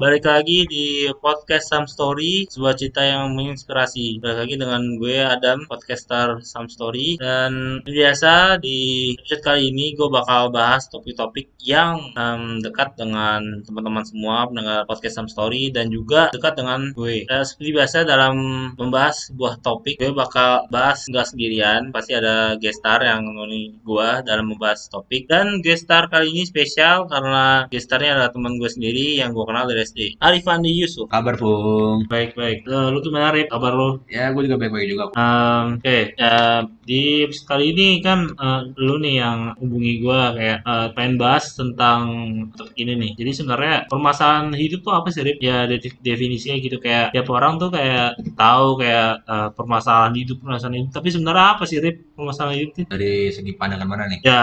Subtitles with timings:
[0.00, 4.16] balik lagi di podcast Some Story, sebuah cerita yang menginspirasi.
[4.24, 7.20] Balik lagi dengan gue Adam, podcaster Some Story.
[7.20, 14.00] Dan biasa di episode kali ini gue bakal bahas topik-topik yang em, dekat dengan teman-teman
[14.08, 17.28] semua pendengar podcast Some Story dan juga dekat dengan gue.
[17.28, 18.34] Dan seperti biasa dalam
[18.80, 21.92] membahas sebuah topik, gue bakal bahas nggak sendirian.
[21.92, 25.28] Pasti ada guest star yang menemani gue dalam membahas topik.
[25.28, 29.44] Dan guest star kali ini spesial karena guest starnya adalah teman gue sendiri yang gue
[29.44, 30.22] kenal dari SD.
[30.22, 31.10] Arif Andi Yusuf.
[31.10, 32.06] Kabar Pung.
[32.06, 32.62] Baik baik.
[32.62, 33.50] Eh, lu gimana Arif?
[33.50, 33.98] Kabar lu?
[34.06, 35.04] Ya gue juga baik-baik juga.
[35.18, 36.79] Um, Oke, ya, di
[37.26, 42.00] episode kali ini kan eh, lu nih yang hubungi gue kayak eh, pengen bahas tentang
[42.76, 43.10] ini nih.
[43.18, 45.38] Jadi sebenarnya permasalahan hidup tuh apa sih, Rip?
[45.40, 50.76] Ya de- definisinya gitu kayak tiap orang tuh kayak tahu kayak eh, permasalahan hidup, permasalahan
[50.84, 50.90] hidup.
[50.94, 51.96] Tapi sebenarnya apa sih, Rip?
[52.16, 52.82] Permasalahan hidup itu?
[52.90, 54.18] Dari segi pandangan mana nih?
[54.24, 54.42] Ya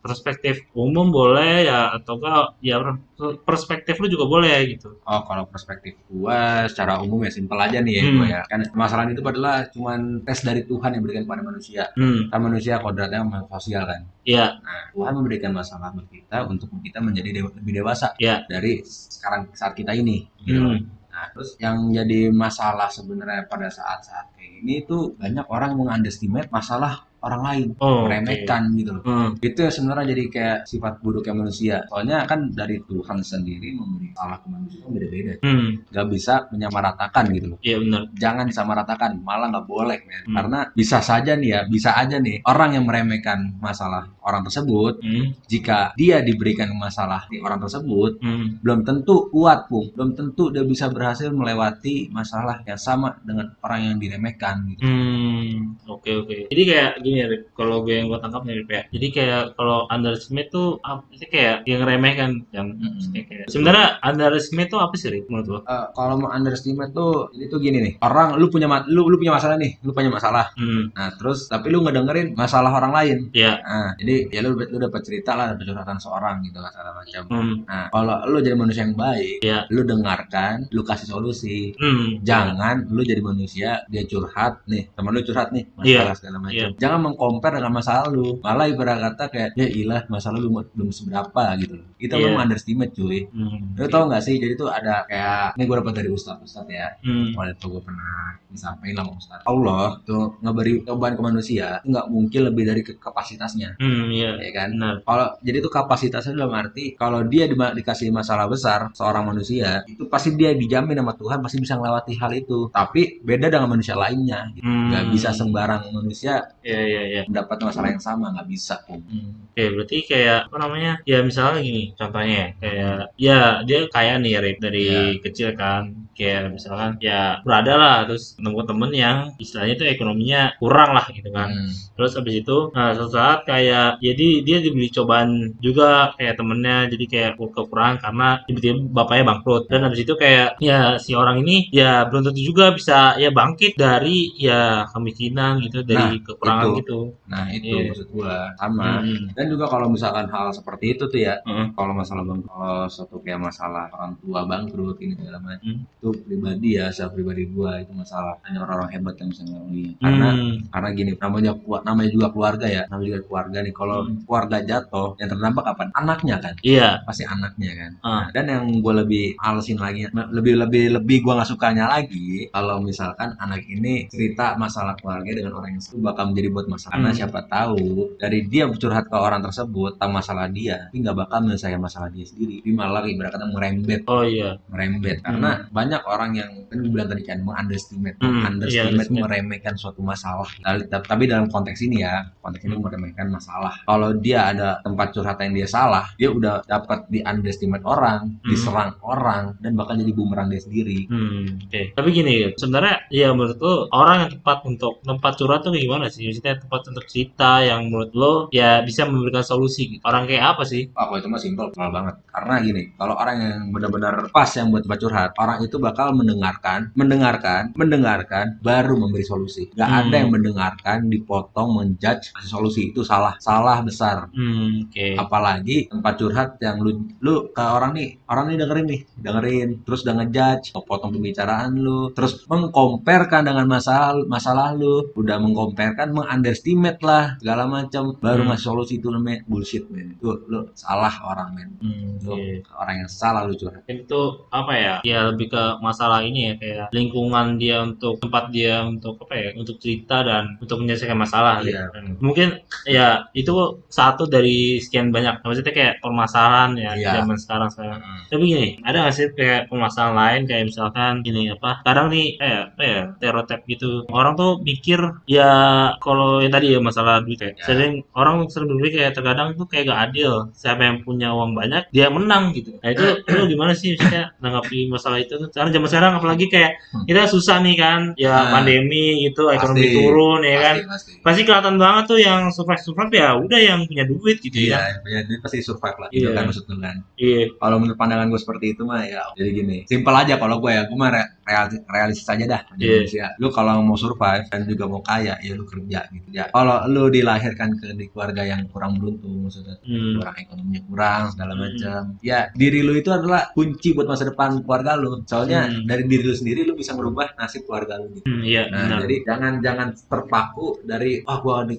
[0.00, 4.98] perspektif umum boleh ya atau enggak ya per- perspektif lu juga boleh gitu.
[5.04, 8.14] Oh kalau perspektif gua secara umum ya simpel aja nih ya Hmm.
[8.16, 8.40] gua ya.
[8.48, 11.87] Kan masalah itu adalah cuman tes dari Tuhan yang berikan kepada manusia.
[11.96, 14.00] Hmm, Kan manusia kodratnya sosial kan.
[14.22, 18.44] ya, Nah Tuhan memberikan masalah buat kita untuk kita menjadi dewa- lebih dewasa ya.
[18.44, 20.28] dari sekarang saat kita ini.
[20.44, 20.60] Gitu.
[20.60, 20.84] Hmm.
[21.08, 27.07] Nah terus yang jadi masalah sebenarnya pada saat-saat kayak gini tuh banyak orang mengunderestimate masalah
[27.18, 27.66] orang lain.
[27.78, 29.02] Oh, meremehkan gitu loh.
[29.02, 29.30] Hmm.
[29.38, 34.46] itu sebenarnya jadi kayak sifat buruknya manusia soalnya kan dari Tuhan sendiri memberi salah ke
[34.46, 38.02] manusia itu beda-beda Hmm, nggak bisa menyamaratakan gitu loh iya benar.
[38.14, 40.22] jangan disamaratakan malah nggak boleh men.
[40.28, 40.34] Hmm.
[40.36, 45.32] karena bisa saja nih ya bisa aja nih orang yang meremehkan masalah orang tersebut Hmm,
[45.46, 48.62] jika dia diberikan masalah di orang tersebut hmm.
[48.62, 53.80] belum tentu kuat pun belum tentu dia bisa berhasil melewati masalah yang sama dengan orang
[53.84, 56.36] yang diremehkan gitu Hmm, oke oke.
[56.48, 58.82] Jadi kayak gini Rip, kalau gue yang gue tangkap nih Rip ya.
[58.88, 63.10] Jadi kayak kalau underestimate tuh apa sih kayak yang remeh kan yang Mm-mm.
[63.10, 65.58] kayak, kayak- sebenarnya underestimate tuh apa sih Rip menurut lo?
[65.64, 69.32] Eh, kalau mau underestimate tuh itu gini nih orang lu punya ma- lu lu punya
[69.32, 73.18] masalah nih lu punya masalah Hmm, Nah, terus tapi lu ngedengerin masalah orang lain.
[73.32, 73.58] ya.
[73.60, 77.22] Nah, jadi ya lu lu dapat cerita lah, dapat curhatan seorang gitu lah segala macam.
[77.28, 79.58] Hmm, Nah, kalau lu jadi manusia yang baik, Iya.
[79.68, 81.72] lu dengarkan, lu kasih solusi.
[81.74, 82.22] hmm.
[82.22, 86.02] Jangan lu jadi manusia dia curhat nih, teman lu curhat nih Iya.
[86.02, 86.54] masalah segala macam.
[86.54, 86.66] Iya.
[86.76, 88.38] Jangan mengcompare dengan masalah lu.
[88.38, 91.86] Malah ibarat kata kayak ya ilah masalah lu belum seberapa gitu loh.
[91.94, 92.26] Kita Iya.
[92.28, 93.26] mau underestimate cuy.
[93.28, 93.74] Hmm.
[93.74, 94.36] Lu tau gak sih?
[94.36, 96.88] Jadi tuh ada kayak ini gue dapat dari ustadz ustadz ya.
[97.00, 97.32] Hmm.
[97.32, 102.40] Waktu itu gue pernah disampaikan sama Ustaz Allah tuh ngeberi cobaan ke manusia nggak mungkin
[102.48, 104.40] lebih dari ke kapasitasnya Hmm, iya.
[104.40, 104.94] ya kan Benar.
[105.04, 110.08] kalau jadi tuh kapasitasnya dalam arti kalau dia di- dikasih masalah besar seorang manusia itu
[110.08, 114.48] pasti dia dijamin sama Tuhan pasti bisa melewati hal itu tapi beda dengan manusia lainnya
[114.50, 114.64] gitu.
[114.64, 114.88] Hmm.
[114.88, 117.22] nggak bisa sembarang manusia Iya, iya, iya.
[117.28, 119.00] mendapat masalah yang sama nggak bisa Om.
[119.04, 119.30] Hmm.
[119.52, 120.92] Oke, berarti kayak apa namanya?
[121.04, 123.38] Ya misalnya gini, contohnya ya, kayak ya
[123.68, 125.20] dia kaya nih Rip dari Iya.
[125.24, 126.07] kecil kan.
[126.18, 131.30] Kayak misalkan ya berada lah terus nemu temen yang istilahnya itu ekonominya kurang lah gitu
[131.30, 131.48] kan.
[131.48, 131.70] Hmm.
[131.94, 137.04] Terus habis itu nah suatu saat kayak jadi dia dibeli cobaan juga kayak temennya jadi
[137.06, 141.70] kayak kur- kekurangan karena tiba-tiba bapaknya bangkrut dan habis itu kayak ya si orang ini
[141.70, 146.78] ya belum tentu juga bisa ya bangkit dari ya kemiskinan gitu dari Nah, kekurangan itu.
[146.80, 147.00] gitu.
[147.26, 147.82] nah itu Iya.
[147.90, 149.30] maksud gua sama Hmm.
[149.36, 151.70] dan juga kalau misalkan hal seperti itu tuh ya Hmm.
[151.74, 155.84] kalau masalah bang kalau suatu kayak masalah orang tua bangkrut ini segala macam Hmm.
[155.84, 160.28] itu pribadi ya saya pribadi gua itu masalah hanya orang-orang hebat yang bisa melalui karena
[160.28, 160.54] Hmm.
[160.70, 164.16] karena gini namanya kuat namanya juga keluarga ya namanya juga keluarga nih kalau Hmm.
[164.24, 166.88] keluarga jatuh yang terdampak kapan anaknya kan Iya.
[167.02, 168.08] pasti anaknya kan Ah.
[168.18, 172.80] Nah, dan yang gue lebih malesin lagi lebih lebih lebih gue nggak sukanya lagi kalau
[172.80, 177.10] misalkan anak ini cerita masalah keluarga dengan orang yang itu bakal menjadi buat masalah karena
[177.10, 177.18] Hmm.
[177.18, 177.78] siapa tahu
[178.18, 182.24] dari dia curhat ke orang tersebut tentang masalah dia tapi nggak bakal menyelesaikan masalah dia
[182.24, 184.58] sendiri tapi malah ibarat kata merembet Oh iya.
[184.68, 189.22] merembet karena banyak orang yang kan gue bilang tadi kan mengunderestimate Hmm, underestimate underestimate.
[189.24, 194.48] meremehkan suatu masalah Tapi- tapi dalam konteks ini ya konteks ini meremehkan masalah kalau dia
[194.48, 198.46] ada tempat curhat yang dia salah dia udah dapat di underestimate orang Hmm.
[198.46, 201.82] diserang orang dan bakal jadi bumerang dia sendiri Hmm, oke.
[201.94, 206.26] Tapi gini, sebenarnya ya menurut lo orang yang tepat untuk tempat curhat tuh gimana sih?
[206.26, 209.88] Maksudnya tempat untuk cerita yang menurut lo ya bisa memberikan solusi.
[209.90, 210.02] gitu.
[210.02, 210.90] Orang kayak apa sih?
[210.90, 212.14] Wah, kalau itu mah simpel, simpel banget.
[212.26, 216.92] Karena gini, kalau orang yang benar-benar pas yang buat tempat curhat, orang itu bakal mendengarkan,
[216.92, 219.72] mendengarkan, mendengarkan, baru memberi solusi.
[219.72, 219.98] Gak Hmm.
[220.04, 224.28] ada yang mendengarkan, dipotong, menjudge, kasih solusi itu salah, salah besar.
[224.32, 225.06] Hmm, oke.
[225.16, 230.04] Apalagi tempat curhat yang lu lu ke orang nih, orang nih dengerin nih, dengerin, terus
[230.04, 237.40] udah ngejudge, potong pembicaraan lu, terus mengkomparkan dengan masalah masalah lu, udah mengkomparkan, mengunderestimate lah
[237.40, 238.48] segala macam, baru Hmm.
[238.52, 240.18] ngasih solusi itu namanya bullshit men.
[240.20, 241.68] Lu, lu salah orang men.
[241.80, 242.66] Hmm, Lu oke.
[242.74, 243.82] orang yang salah lu curhat.
[243.88, 244.20] itu
[244.50, 249.18] apa ya ya lebih ke masalah ini ya kayak lingkungan dia untuk tempat dia untuk
[249.24, 251.74] apa ya untuk cerita dan untuk menyelesaikan masalah gitu.
[251.76, 251.90] Iya.
[251.94, 252.48] Dan mungkin
[252.84, 253.52] ya itu
[253.88, 257.22] satu dari sekian banyak maksudnya kayak permasalahan ya di Iya.
[257.22, 261.80] zaman sekarang sekarang tapi gini ada nggak sih kayak permasalahan lain kayak misalkan gini apa
[261.82, 265.50] kadang nih kayak apa ya stereotip gitu orang tuh mikir ya
[265.98, 267.64] kalau yang tadi ya masalah duit ya Ya.
[267.64, 271.88] sering orang sering berpikir kayak terkadang tuh kayak gak adil siapa yang punya uang banyak
[271.90, 276.12] dia menang gitu nah itu lu gimana sih misalnya menanggapi masalah itu sekarang zaman sekarang
[276.14, 277.02] apalagi kayak Hmm.
[277.04, 278.50] kita susah nih kan ya Nah.
[278.54, 279.96] pandemi gitu ekonomi Pasti.
[279.98, 281.10] turun ya kan Pasti, pasti.
[281.20, 284.94] pasti kelihatan banget tuh yang survive survive ya udah yang punya duit gitu Iya, ya
[284.98, 286.08] punya duit pasti survive lah.
[286.08, 286.32] Itu Iya.
[286.32, 286.96] kan maksud lu kan.
[287.16, 289.76] iya Kalau menurut pandangan gue seperti itu mah ya jadi gini.
[289.84, 292.62] Simpel aja kalau gue ya, gue mah re- real- realistis aja dah.
[292.70, 292.96] Jadi Iya.
[293.00, 293.26] manusia.
[293.36, 296.44] Lu kalau mau survive dan juga mau kaya, ya lu kerja gitu ya.
[296.48, 300.20] Kalau lu dilahirkan ke di keluarga yang kurang beruntung, maksudnya Hmm.
[300.20, 301.62] kurang ekonominya kurang segala Hmm.
[301.62, 302.00] macam.
[302.20, 305.24] Ya diri lu itu adalah kunci buat masa depan keluarga lu.
[305.24, 305.84] Soalnya Hmm.
[305.84, 308.24] dari diri lu sendiri lu bisa merubah nasib keluarga lu gitu.
[308.24, 308.98] Hmm, iya Nah, benar.
[309.04, 311.76] jadi jangan jangan terpaku dari ah gua di,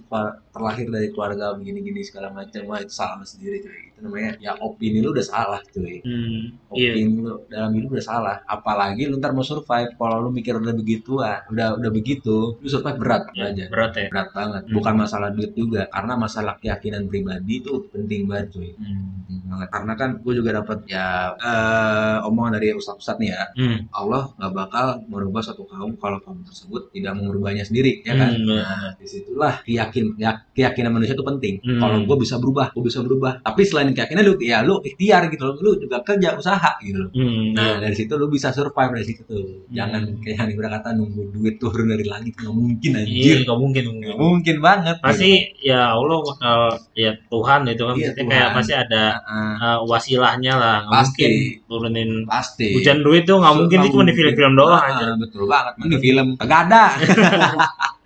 [0.50, 2.62] terlahir dari keluarga begini-gini segala macam.
[2.66, 3.80] Wah, itu salah sendiri cuy.
[3.89, 6.01] Itu namanya ya opini lu udah salah cuy.
[6.01, 6.92] Hmm, iya.
[6.92, 8.38] Opini lu dalam hidup udah salah.
[8.44, 12.68] Apalagi lu ntar mau survive kalau lu mikir udah begitu ah, udah udah begitu, lu
[12.68, 13.66] survive berat Ya, aja.
[13.68, 14.07] berat ya.
[14.10, 14.63] Berat banget.
[14.66, 14.74] Hmm.
[14.74, 18.71] Bukan masalah duit juga, karena masalah keyakinan pribadi itu penting banget cuy.
[18.74, 19.21] Hmm.
[19.24, 19.68] Penting banget.
[19.69, 21.06] Karena kan gue juga dapat ya
[21.36, 23.44] eh, omongan dari ustadz-ustadz nih ya.
[23.59, 23.91] Hmm.
[23.91, 28.56] Allah nggak bakal merubah satu kaum kalau kaum tersebut tidak mengubahnya sendiri ya kan Hmm,
[28.56, 31.75] nah di situlah keyakin ya, keyakinan manusia itu penting Hmm.
[31.77, 35.44] kalau gue bisa berubah gue bisa berubah tapi selain keyakinan lu ya lu ikhtiar gitu
[35.44, 39.06] loh lu juga kerja usaha gitu loh Hmm, nah dari situ lu bisa survive dari
[39.06, 40.21] situ tuh jangan Hmm.
[40.21, 43.83] kayak yang berkata nunggu duit turun dari langit nggak mungkin Iya, anjir nggak mungkin.
[44.00, 46.59] nggak mungkin banget Pasti ya Allah bakal
[46.94, 48.29] ya Tuhan itu kan maksudnya Tuhan.
[48.29, 50.77] kayak pasti ada uh, wasilahnya lah.
[50.81, 51.19] Nggak Pasti.
[51.19, 51.31] mungkin
[51.65, 55.06] turunin pasti hujan duit tuh nggak mungkin itu cuma di film-film doang Ah, aja.
[55.16, 56.28] betul banget di film.
[56.36, 56.84] Kagak ada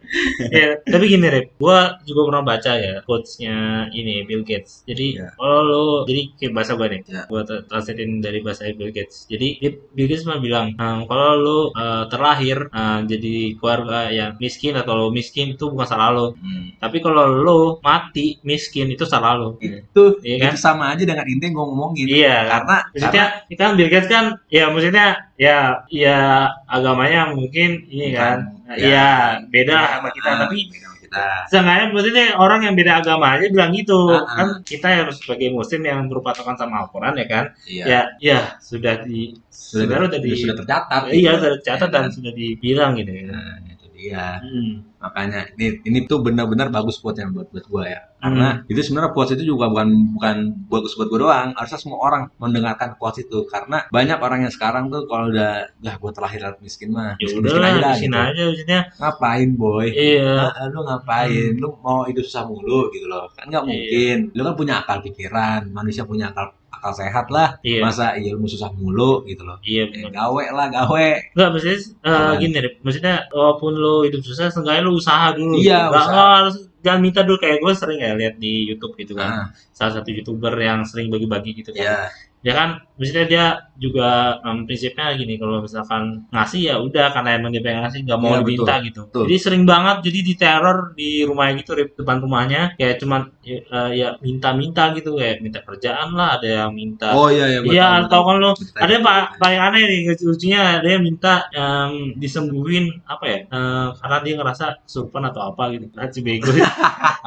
[0.54, 3.56] ya, tapi gini Rip, gua juga pernah baca ya quotes-nya
[3.92, 4.86] ini Bill Gates.
[4.86, 5.30] Jadi Ya.
[5.36, 7.22] kalau lu jadi kayak bahasa gua nih, Ya.
[7.28, 9.26] gua tra- translatein dari bahasa Bill Gates.
[9.28, 9.48] Jadi
[9.94, 14.94] Bill Gates pernah bilang, "Hmm, kalau lu uh, terlahir uh, jadi keluarga yang miskin atau
[14.96, 16.28] lu miskin itu bukan salah lu.
[16.38, 16.78] Hmm.
[16.78, 20.52] Tapi kalau lu mati miskin itu salah lu." itu Iya kan?
[20.54, 24.26] itu sama aja dengan inti yang gue ngomongin Iya, karena maksudnya kan Bill Gates kan
[24.50, 25.06] ya maksudnya
[25.38, 28.38] ya ya agamanya mungkin ini Bukan, kan
[28.74, 29.08] ya, ya
[29.52, 31.22] beda sama kita Ah, tapi beda sama kita
[31.52, 34.36] Seenggaknya maksudnya orang yang beda agama aja bilang gitu Ah, ah.
[34.40, 39.04] kan kita harus sebagai muslim yang berpatokan sama Al-Quran ya kan iya ya ya sudah
[39.06, 41.40] di sudah sudah udah di sudah tercatat iya gitu.
[41.44, 42.12] sudah tercatat Ya dan kan?
[42.16, 43.24] sudah dibilang gitu ya.
[43.30, 43.58] nah
[44.04, 44.84] dia Hmm.
[45.00, 48.32] makanya ini ini tuh benar-benar bagus quote yang buat buat gue ya Hmm.
[48.32, 50.36] karena itu sebenarnya quotes itu juga bukan bukan
[50.68, 54.88] bagus buat gue doang harusnya semua orang mendengarkan quotes itu karena banyak orang yang sekarang
[54.88, 58.20] tuh kalau udah ya gue terlahir miskin mah Ya miskin, udah miskin aja sini gitu.
[58.20, 61.52] aja maksudnya ngapain boy iya Ah, lu ngapain?
[61.56, 63.28] Lu mau hidup susah mulu gitu loh.
[63.32, 63.70] Kan nggak Iya.
[63.70, 64.18] mungkin.
[64.32, 66.52] Lu kan punya akal pikiran, manusia punya akal
[66.84, 67.56] akal sehat lah.
[67.62, 69.56] iya Masa iya lu mau susah mulu gitu loh.
[69.64, 71.08] iya Eh, benar gawe lah, gawe.
[71.32, 72.36] Enggak, maksudnya eh, Apaan?
[72.38, 72.74] gini Rip.
[72.82, 76.28] maksudnya walaupun lo hidup susah seenggaknya lo usaha dulu Iya, Nggak- usaha.
[76.38, 79.94] harus jangan minta dulu kayak gue sering ya lihat di YouTube gitu kan Ah, salah
[79.96, 81.98] satu youtuber yang sering bagi-bagi gitu kan iya.
[82.42, 87.50] ya kan maksudnya dia juga em, prinsipnya gini kalau misalkan ngasih ya udah karena emang
[87.54, 89.02] dia pengen ngasih nggak mau Iya, diminta gitu.
[89.10, 89.24] Betul.
[89.28, 93.90] jadi sering banget jadi diteror di rumahnya gitu di depan rumahnya kayak cuman ya, eh,
[93.98, 97.08] ya minta-minta gitu kayak minta kerjaan lah ada yang minta.
[97.18, 100.00] Oh iya iya iya tahu, tau gua kan lo ada yang pa- paling aneh nih
[100.22, 105.64] lucunya ada yang minta em, disembuhin apa ya eh, karena dia ngerasa kesurupan atau apa
[105.74, 105.86] gitu.
[105.94, 106.52] Kan si bego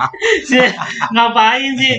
[0.49, 0.63] sih
[1.13, 1.93] ngapain sih?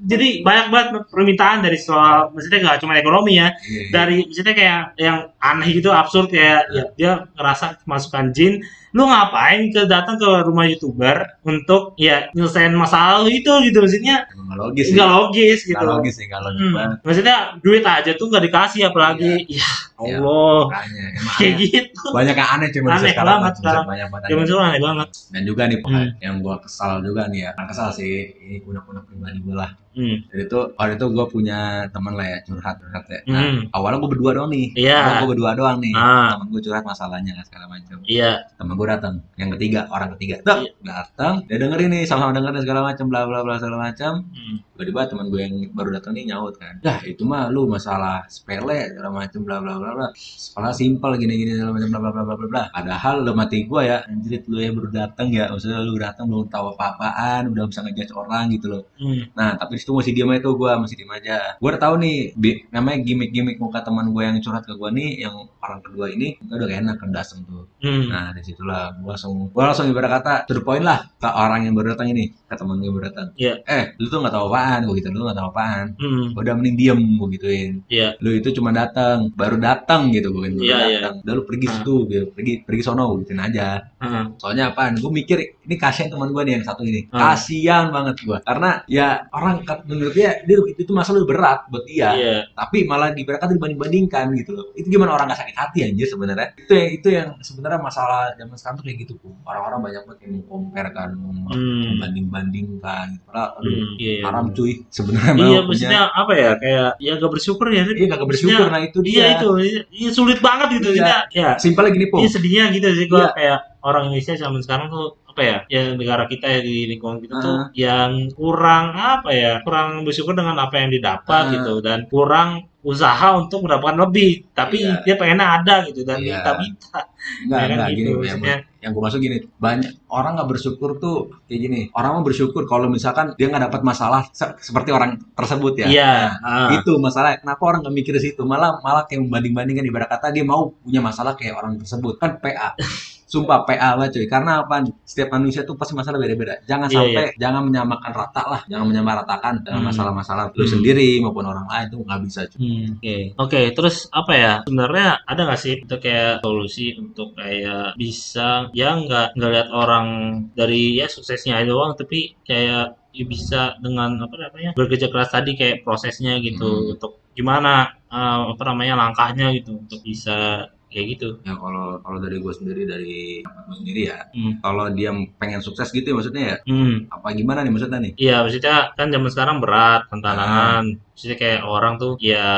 [0.00, 3.90] Jadi banyak banget permintaan dari soal maksudnya gak cuma ekonomi ya Iya, iya.
[3.90, 9.68] dari maksudnya kayak yang aneh gitu absurd kayak ya, dia ngerasa masukan jin lu ngapain
[9.68, 14.86] ke datang ke rumah youtuber untuk ya nyelesain masalah lu itu gitu maksudnya nggak logis
[14.88, 16.74] nggak logis gitu Nggak logis sih, nggak logis Hmm.
[16.74, 16.98] banget.
[17.00, 19.62] maksudnya duit aja tuh nggak dikasih apalagi ya
[20.00, 20.16] Iya.
[20.16, 21.60] Allah Makanya, emang kayak aneh.
[21.62, 23.84] gitu banyak yang aneh cuman Aneh sekarang banget sekarang.
[23.84, 26.08] banyak banget zaman sekarang aneh banget dan juga nih Pak, Hmm.
[26.18, 30.16] yang gua kesal juga nih ya Nah, kesal sih ini unek-unek pribadi gue lah hmm.
[30.26, 33.60] jadi itu waktu itu gue punya teman lah ya curhat curhat ya nah, Hmm.
[33.70, 34.96] awalnya gue berdua doang nih Iya.
[34.96, 36.28] awalnya gue berdua doang nih Ah.
[36.32, 40.40] temen gue curhat masalahnya segala macam iya temen gue datang yang ketiga orang ketiga.
[40.40, 40.72] Tuh Iya.
[40.80, 44.56] datang dia dengerin nih sama-sama dengerin segala macam bla bla bla segala macam Hmm.
[44.72, 46.80] tiba-tiba teman gue yang baru datang nih nyaut kan.
[46.80, 50.08] Dah itu mah lu masalah sepele segala macam bla bla bla bla.
[50.08, 52.62] Masalah simpel gini gini segala macam bla bla bla bla bla.
[52.72, 55.52] Padahal lu mati gue ya anjir lu ya baru datang ya.
[55.52, 58.82] Maksudnya lu datang belum tahu apa-apaan udah bisa ngejudge orang gitu loh.
[58.96, 59.28] Hmm.
[59.36, 61.36] nah tapi situ masih diem aja tuh gue masih diem aja.
[61.60, 65.10] Gue udah tahu nih bi- namanya gimmick-gimmick muka teman gue yang curhat ke gue nih
[65.24, 67.68] yang orang kedua ini udah kayak enak kan dasem tuh.
[67.84, 68.08] Hmm.
[68.08, 68.32] Nah
[68.70, 72.08] di situlah gue langsung gue langsung ibarat kata point lah ke orang yang baru datang
[72.14, 73.28] ini ke teman gue baru datang.
[73.34, 73.54] Iya.
[73.66, 75.86] Eh lu tuh nggak tahu apaan gue gitu lu nggak tahu apaan.
[75.98, 76.26] Hmm.
[76.34, 77.70] Udah mending diem gue gituin.
[77.90, 78.08] Iya.
[78.22, 80.98] Lu itu cuma datang baru datang gitu gue baru Iya, iya.
[81.02, 81.14] datang.
[81.26, 81.72] Udah lu pergi Ah.
[81.78, 82.24] situ gitu.
[82.34, 83.78] pergi pergi sono gue gituin aja.
[83.98, 84.34] Hmm.
[84.38, 84.98] Soalnya apaan?
[84.98, 87.06] Gue mikir ini kasihan teman gue nih yang satu ini.
[87.10, 87.34] Ah.
[87.34, 92.10] Kasihan banget gue karena ya orang menurut dia dia itu tuh masalah berat buat dia
[92.10, 92.36] Iya.
[92.52, 96.72] tapi malah diberikan dibanding-bandingkan gitu loh itu gimana orang gak sakit hati anjir sebenarnya itu
[96.74, 100.32] yang itu yang sebenarnya masalah zaman sekarang tuh kayak gitu tuh orang-orang banyak banget yang
[100.36, 101.08] mengcompare kan
[101.50, 101.82] Hmm.
[101.90, 103.96] membanding-bandingkan padahal aduh, Hmm.
[103.96, 104.20] Iya.
[104.22, 106.50] haram cuy sebenarnya Iya, punya maksudnya apa ya?
[106.54, 107.82] Kayak ya gak bersyukur ya.
[107.86, 109.48] Iya gak bersyukur nah itu dia Iya itu,
[109.90, 110.88] iya sulit banget gitu.
[110.92, 111.24] Iya.
[111.30, 113.30] Ya, simpelnya gini po Iya sedihnya gitu sih gua Iya.
[113.32, 117.34] kayak orang Indonesia zaman sekarang tuh apa ya yang negara kita ya di lingkungan kita
[117.34, 117.66] tuh Ah.
[117.72, 121.50] yang kurang apa ya kurang bersyukur dengan apa yang didapat Ah.
[121.50, 125.00] gitu dan kurang usaha untuk mendapatkan lebih tapi Iya.
[125.02, 126.40] dia pengen ada gitu dan Iya.
[126.40, 126.98] minta minta
[127.44, 128.56] enggak ya kan enggak gitu, gini yang, maksudnya.
[128.80, 132.88] yang gue maksud gini banyak orang nggak bersyukur tuh kayak gini orang mau bersyukur kalau
[132.88, 136.68] misalkan dia nggak dapat masalah se- seperti orang tersebut ya iya Nah, ah.
[136.72, 140.44] itu masalah kenapa orang nggak mikir situ malah malah kayak membanding bandingkan ibarat kata dia
[140.44, 142.72] mau punya masalah kayak orang tersebut kan PA
[143.30, 144.26] sumpah PA lah cuy.
[144.26, 146.58] Karena apa setiap manusia tuh pasti masalah beda-beda.
[146.66, 148.60] Jangan Iya, sampai jangan menyamakan rata lah.
[148.66, 149.88] Jangan menyamaratakan dengan Hmm.
[149.94, 150.72] masalah-masalah lu Hmm.
[150.74, 152.58] sendiri maupun orang lain tuh nggak bisa cuy.
[152.58, 154.52] Hmm, Oke, Oke, terus apa ya?
[154.66, 160.06] Sebenarnya ada nggak sih itu kayak solusi untuk kayak bisa ya nggak nggak lihat orang
[160.52, 165.58] dari ya suksesnya aja doang, tapi kayak ya bisa dengan apa namanya bekerja keras tadi
[165.58, 166.92] kayak prosesnya gitu Hmm.
[166.94, 171.28] untuk gimana eh, apa namanya langkahnya gitu untuk bisa kayak gitu.
[171.46, 174.58] ya kalau kalau dari gue sendiri dari gue sendiri ya Hmm.
[174.58, 177.06] kalau dia pengen sukses gitu ya maksudnya ya Hmm.
[177.08, 180.82] apa gimana nih maksudnya nih Iya, maksudnya kan zaman sekarang berat tantangan.
[181.14, 182.48] Maksudnya kayak orang tuh ya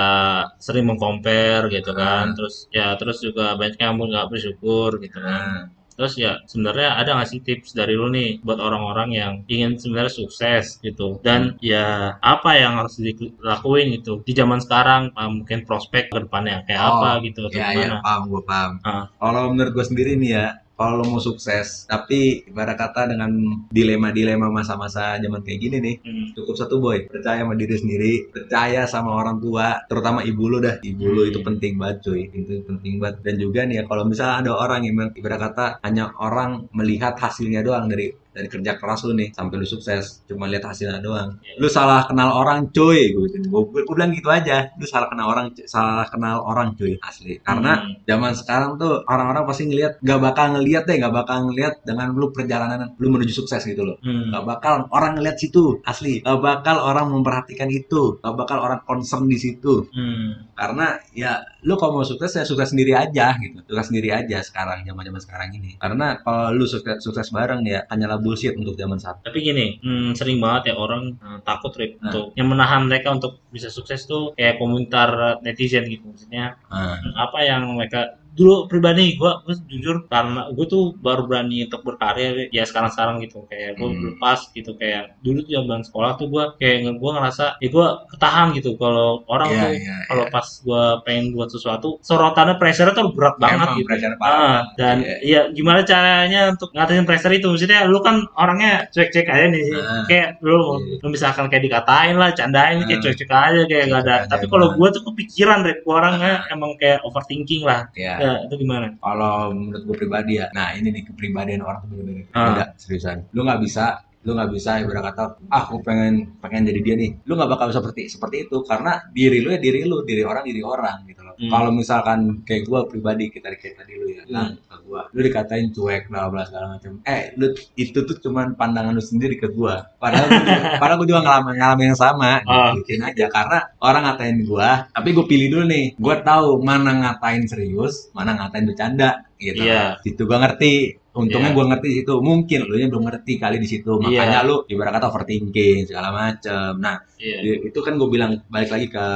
[0.59, 2.31] sering mengcompare gitu kan.
[2.31, 2.35] Ah.
[2.35, 5.69] Terus ya terus juga banyak yang nggak bersyukur gitu kan.
[5.69, 9.77] nah, Terus ya sebenarnya ada nggak sih tips dari lu nih buat orang-orang yang ingin
[9.77, 15.63] sebenarnya sukses gitu dan ya apa yang harus dilakuin gitu di zaman sekarang uh, mungkin
[15.63, 17.97] prospek ke depannya kayak Oh, apa gitu atau ya ya gimana?
[18.01, 19.05] paham gue paham Ah.
[19.15, 20.47] kalau menurut gue sendiri nih ya
[20.83, 23.31] kalau lo mau sukses tapi ibarat kata dengan
[23.71, 26.27] dilema-dilema masa-masa zaman kayak gini nih Hmm.
[26.35, 30.83] cukup satu boy percaya sama diri sendiri percaya sama orang tua terutama ibu lo dah
[30.83, 31.31] ibu lo Hmm.
[31.31, 34.81] itu penting banget cuy itu penting banget dan juga nih ya kalau misalnya ada orang
[34.83, 39.61] yang ibarat kata hanya orang melihat hasilnya doang dari dari kerja keras lu nih sampai
[39.61, 41.37] lu sukses cuma lihat hasilnya doang.
[41.45, 41.61] Iya.
[41.61, 43.13] lu salah kenal orang cuy.
[43.13, 43.29] Gue
[43.69, 44.73] gue bilang gitu aja.
[44.81, 47.37] Lu salah kenal orang salah kenal orang cuy asli.
[47.45, 48.05] Karena Hmm.
[48.09, 52.33] zaman sekarang tuh orang-orang pasti ngelihat gak bakal ngelihat deh gak bakal ngelihat dengan lu
[52.33, 53.97] perjalanan lu menuju sukses gitu loh.
[54.01, 54.33] Hmm.
[54.33, 56.21] gak bakal orang ngelihat situ asli.
[56.25, 58.17] Gak bakal orang memperhatikan itu.
[58.21, 59.85] Gak bakal orang concern di situ.
[59.93, 60.49] Hmm.
[60.53, 63.59] karena ya lu kalau mau sukses ya sukses sendiri aja gitu.
[63.67, 65.75] Sukses sendiri aja sekarang zaman zaman sekarang ini.
[65.77, 70.15] Karena kalau lu sukses sukses bareng ya hanyalah bullshit untuk zaman saat Tapi gini, hmm,
[70.15, 72.09] sering banget ya orang eh, takut Rip, Nah.
[72.09, 77.39] untuk yang menahan mereka untuk bisa sukses tuh kayak komentar netizen gitu maksudnya nah, apa
[77.45, 82.65] yang mereka dulu pribadi gue gue jujur karena gue tuh baru berani untuk berkarya ya
[82.65, 83.45] sekarang sekarang gitu.
[83.47, 84.03] Kayak gue Hmm.
[84.17, 84.73] lepas gitu.
[84.75, 88.81] Kayak dulu tuh zaman sekolah tuh gue kayak gue ngerasa ya gue ketahan gitu.
[88.81, 93.37] Kalau orang Iya, tuh iya, kalau pas gue pengen buat sesuatu sorotannya pressure tuh berat
[93.37, 93.91] banget Emang gitu
[94.23, 95.17] Ah, dan Iya.
[95.21, 97.47] ya gimana caranya untuk ngatasin pressure itu?
[97.53, 99.65] Maksudnya lu kan orangnya cuek-cuek aja nih.
[99.77, 100.05] Ah.
[100.09, 101.05] kayak lu, Iya.
[101.05, 103.03] lu misalkan kayak dikatain lah candain kayak Ah.
[103.05, 104.17] cuek-cuek aja kayak gak ada.
[104.25, 107.89] tapi kalau gue tuh kepikiran Gua orangnya emang kayak overthinking lah.
[107.97, 108.87] Ya ya itu gimana?
[109.03, 112.47] Kalau menurut gue pribadi ya nah ini nih kepribadian orang tuh beda-beda Ah.
[112.55, 113.17] beda seriusan.
[113.35, 113.87] Lu nggak bisa
[114.23, 117.11] lu nggak bisa ibarat kata ah aku pengen pengen jadi dia nih.
[117.27, 120.63] Lu nggak bakal seperti seperti itu karena diri lu ya diri lu diri orang diri
[120.63, 121.51] orang gitu Hmm.
[121.51, 125.11] kalau misalkan kayak gua pribadi kita kayak tadi lu ya bilang ke gua.
[125.11, 127.03] Lu dikatain cuek bla bla segala macam.
[127.03, 129.83] Eh lu itu tuh cuman pandangan lu sendiri ke gua.
[129.99, 132.31] Padahal gua juga, padahal gua juga ngalamin ngalamin yang sama.
[132.79, 135.85] Bikin aja karena orang ngatain gua tapi gua pilih dulu nih.
[135.99, 139.67] Gua tahu mana ngatain serius mana ngatain bercanda gitu.
[139.67, 139.99] Iya.
[140.07, 141.03] itu gua ngerti.
[141.13, 141.57] Untungnya Iya.
[141.59, 143.99] gua ngerti itu mungkin lu nya belum ngerti kali di situ.
[143.99, 147.39] Makanya lu ibarat kata overthinking segala macem nah Iya.
[147.43, 149.07] Ya, itu kan gue bilang balik lagi ke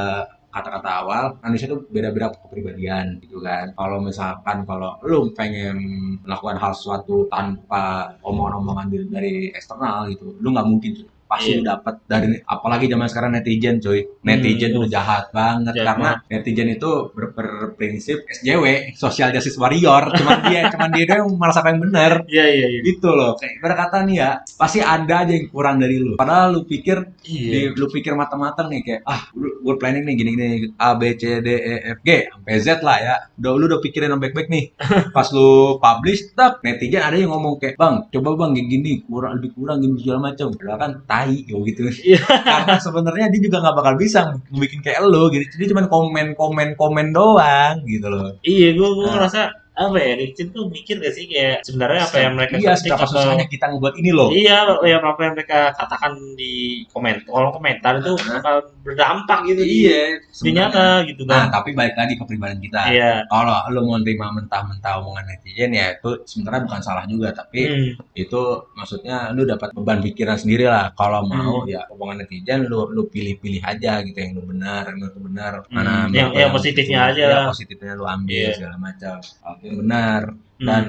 [0.56, 5.76] kata-kata awal manusia tuh beda-beda kepribadian gitu kan kalau misalkan kalau lu pengen
[6.24, 10.92] melakukan hal sesuatu tanpa omongan-omongan dari, dari eksternal gitu lu nggak mungkin.
[11.26, 14.74] Pasti lu dapat dari apalagi zaman sekarang netizen cuy netizen Hmm.
[14.74, 18.64] tuh udah jahat banget Jahat karena netizen itu ber- berprinsip SJW
[18.94, 20.10] social justice warrior.
[20.12, 22.12] Cuman dia cuman dia doang yang merasa yang benar.
[22.26, 22.80] Iya iya iya.
[22.82, 23.34] gitu loh.
[23.34, 26.14] Kayak berkata nih ya pasti ada aja yang kurang dari lu.
[26.14, 27.50] Padahal lu pikir Iya.
[27.50, 31.40] di, lu pikir matang-matang nih kayak ah gue planning nih gini gini A B C
[31.40, 32.08] D E F G.
[32.28, 33.14] Sampai Z lah ya.
[33.36, 34.64] Udah lu udah pikirin yang baik-baik nih.
[35.16, 39.32] Pas lu publish tak netizen ada yang ngomong kayak bang coba bang kayak gini kurang
[39.36, 41.82] lebih kurang gini segala macam padahal kan tai gitu
[42.12, 42.20] Iya.
[42.24, 44.20] karena sebenarnya dia juga nggak bakal bisa
[44.52, 49.04] bikin kayak lu gitu jadi cuma komen komen komen doang gitu loh Iya, gue gue
[49.06, 49.12] Nah.
[49.16, 49.40] ngerasa
[49.76, 53.06] apa ya, Ricin tuh mikir gak sih kayak sebenarnya apa yang mereka iya ketik atau-
[53.06, 56.52] susahnya kita ngebuat ini loh Iya, ya apa yang mereka katakan di
[56.88, 58.40] komen kolom komentar itu Nah.
[58.40, 60.64] bakal berdampak gitu iya di sebenarnya.
[60.72, 61.60] nyata gitu nah kan.
[61.60, 63.12] tapi balik lagi ke pribadian kita Iya.
[63.26, 67.92] kalau lu mau terima mentah-mentah omongan netizen ya itu sebenarnya bukan salah juga tapi Hmm.
[68.14, 68.42] itu
[68.72, 71.68] maksudnya lu dapat beban pikiran sendiri lah kalau mau Hmm.
[71.68, 75.74] ya omongan netizen lu lu pilih-pilih aja gitu yang lu benar yang lu benar Hmm,
[75.74, 78.54] mana yang- yang lu positifnya itu, aja ya, positifnya lu ambil Iya.
[78.54, 80.22] segala macam oke yang benar.
[80.56, 80.64] Hmm.
[80.64, 80.84] dan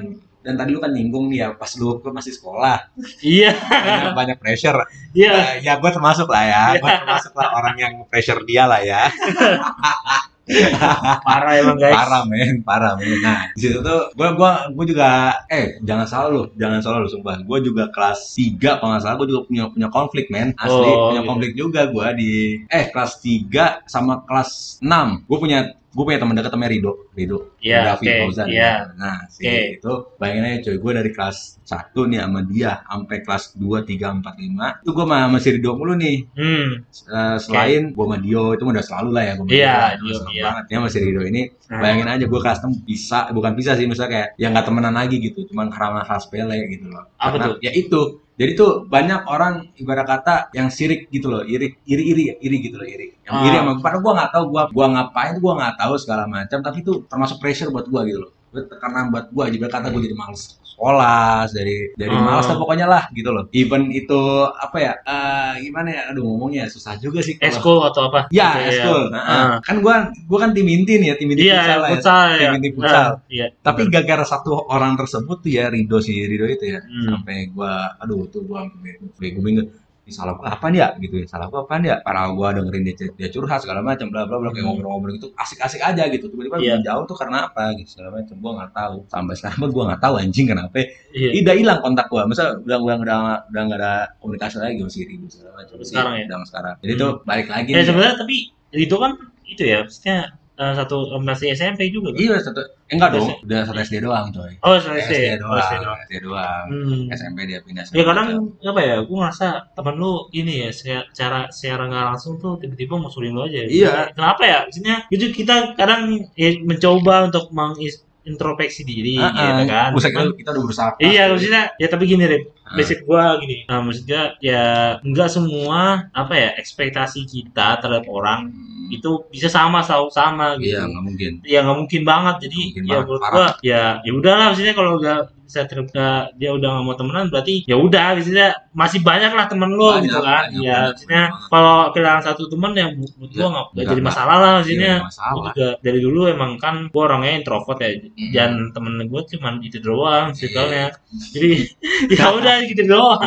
[0.47, 2.87] dan tadi lu kan nyinggung nih ya pas lu lu masih sekolah.
[3.19, 4.79] Iya, banyak, banyak pressure.
[5.11, 5.59] Iya.
[5.59, 9.11] ya, ya gue termasuk lah ya gue termasuk lah orang yang pressure dia lah ya.
[11.27, 11.91] Parah emang guys.
[11.91, 13.19] parah men parah men.
[13.19, 15.09] Nah di situ tuh gue gua gua juga
[15.51, 17.43] eh jangan salah lu jangan salah lu sumpah.
[17.43, 20.55] Gue juga kelas 3 kalau nggak salah gue juga punya punya konflik men.
[20.55, 21.27] Asli Oh, punya iya.
[21.27, 22.31] konflik juga gue di
[22.71, 25.59] eh kelas 3 sama kelas 6 gue punya
[25.97, 28.85] gue punya teman dekat namanya Rido Rido Iya, Raffi oke, Fauzan iya.
[28.93, 29.81] nah si Oke.
[29.81, 34.21] itu bayangin aja coy gue dari kelas 1 nih sama dia sampai kelas 2 3
[34.21, 36.69] 4 5 itu gue sama, sama si Rido mulu nih Hmm.
[36.85, 40.43] Eh, selain gue sama Dio itu udah selalu lah ya gue Iya, Dio seneng iya.
[40.45, 41.81] banget ya masih Rio ini Nah.
[41.81, 45.17] bayangin aja gue kelas 6 bisa bukan bisa sih misalnya kayak ya nggak temenan lagi
[45.17, 47.55] gitu cuman karena hal sepele gitu loh Apa Karena tuh?
[47.59, 48.01] ya itu
[48.37, 52.77] jadi tuh banyak orang ibarat kata yang sirik gitu loh iri iri iri iri gitu
[52.77, 53.17] loh iri.
[53.25, 53.45] Yang Ah.
[53.49, 56.57] iri sama gue padahal gue nggak tahu gue gua ngapain gue nggak tahu segala macam
[56.61, 58.31] tapi itu termasuk pressure buat gue gitu loh.
[58.53, 62.21] Tekanan buat gue juga kata gue jadi males sekolah dari dari Ah.
[62.21, 66.69] malas lah pokoknya lah gitu loh even itu apa ya eh, gimana ya aduh ngomongnya
[66.69, 68.19] susah juga sih kalau- Eskul atau apa?
[68.29, 69.01] Ya, Gitu eskul.
[69.09, 69.17] Ah.
[69.17, 69.95] Nah, Kan gua
[70.29, 71.91] gua kan tim inti nih ya, tim inti Iya, futsal lah ya.
[71.91, 72.37] futsal ya.
[72.37, 72.93] Tim inti futsal.
[73.09, 73.47] Nah, Iya.
[73.57, 77.17] Tapi gara-gara satu orang tersebut tuh ya Rido si Rido itu ya Hmm.
[77.17, 78.69] sampai gua aduh tuh gua
[79.17, 79.73] bego bingung.
[80.07, 83.11] Ini salah gua apa ya gitu ya salah gua apa ya para gua dengerin dia,
[83.11, 84.79] dia curhat segala macam bla bla bla kayak Hmm.
[84.79, 86.79] ngobrol-ngobrol gitu asik-asik aja gitu tiba-tiba Iya.
[86.79, 90.13] jauh tuh karena apa gitu segala macam gua nggak tahu sampai sekarang gua nggak tahu
[90.15, 90.79] anjing kenapa
[91.11, 91.29] Iya.
[91.43, 93.17] udah hilang kontak gua masa udah udah udah
[93.51, 93.93] udah nggak ada
[94.23, 96.23] komunikasi lagi si Rido segala macam sekarang ya?
[96.31, 97.01] udah sekarang jadi Hmm.
[97.03, 97.87] tuh balik lagi Ya nih ya.
[97.91, 98.35] sebenarnya tapi
[98.79, 99.11] itu kan
[99.43, 100.17] itu ya, maksudnya
[100.57, 102.17] eh, satu masih SMP juga kan?
[102.17, 103.45] Iya satu eh, enggak dong, SD.
[103.45, 104.53] udah satu SD doang coy.
[104.59, 105.99] Oh, SD, SD Oh, doang, SD doang.
[106.01, 106.65] SD doang.
[106.67, 107.03] Hmm.
[107.11, 107.85] SMP dia pindah.
[107.89, 112.57] Ya kadang apa ya, gue ngerasa temen lu ini ya, secara secara nggak langsung tuh
[112.57, 113.61] tiba-tiba musuhin lu aja.
[113.61, 114.11] Iya.
[114.11, 114.57] Kenapa ya?
[114.65, 119.67] Maksudnya itu kita kadang ya, mencoba untuk mengintrospeksi diri, Ah, gitu ah.
[119.67, 119.89] kan.
[119.93, 120.89] Cuman- kita, kita udah berusaha.
[120.99, 122.43] Iya, maksudnya ya tapi gini Rip.
[122.73, 123.63] Basic gua gini.
[123.63, 124.63] Nah, maksudnya ya
[124.99, 125.79] nggak semua
[126.11, 130.71] apa ya ekspektasi kita terhadap orang Hmm, itu bisa sama selalu sama gitu.
[130.71, 131.31] Iya, nggak mungkin.
[131.43, 133.35] ya nggak mungkin banget jadi Nggak mungkin ya banget, menurut parah.
[133.35, 137.63] gua ya ya udahlah maksudnya kalau udah bisa terbuka dia udah nggak mau temenan berarti
[137.63, 141.75] ya udah maksudnya masih banyak lah temen lo Banyak, gitu kan banyak, ya maksudnya kalau
[141.91, 144.55] kehilangan satu temen yang bu- menurut gua Ya, nggak nggak enggak, jadi masalah lah Iya,
[144.57, 145.43] maksudnya nggak masalah.
[145.47, 148.31] juga dari dulu emang kan gua orangnya introvert ya Hmm.
[148.31, 150.85] dan temen gue cuman itu doang circle-nya
[151.33, 151.51] jadi
[152.19, 153.21] ya udah gitu doang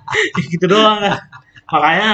[0.52, 1.18] gitu doang lah
[1.66, 2.10] makanya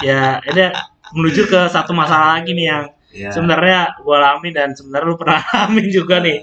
[0.00, 0.66] ya ada
[1.12, 3.28] menuju ke satu masalah lagi nih yang Iya.
[3.28, 6.40] sebenarnya gue alami dan sebenarnya lu pernah alamin juga nih.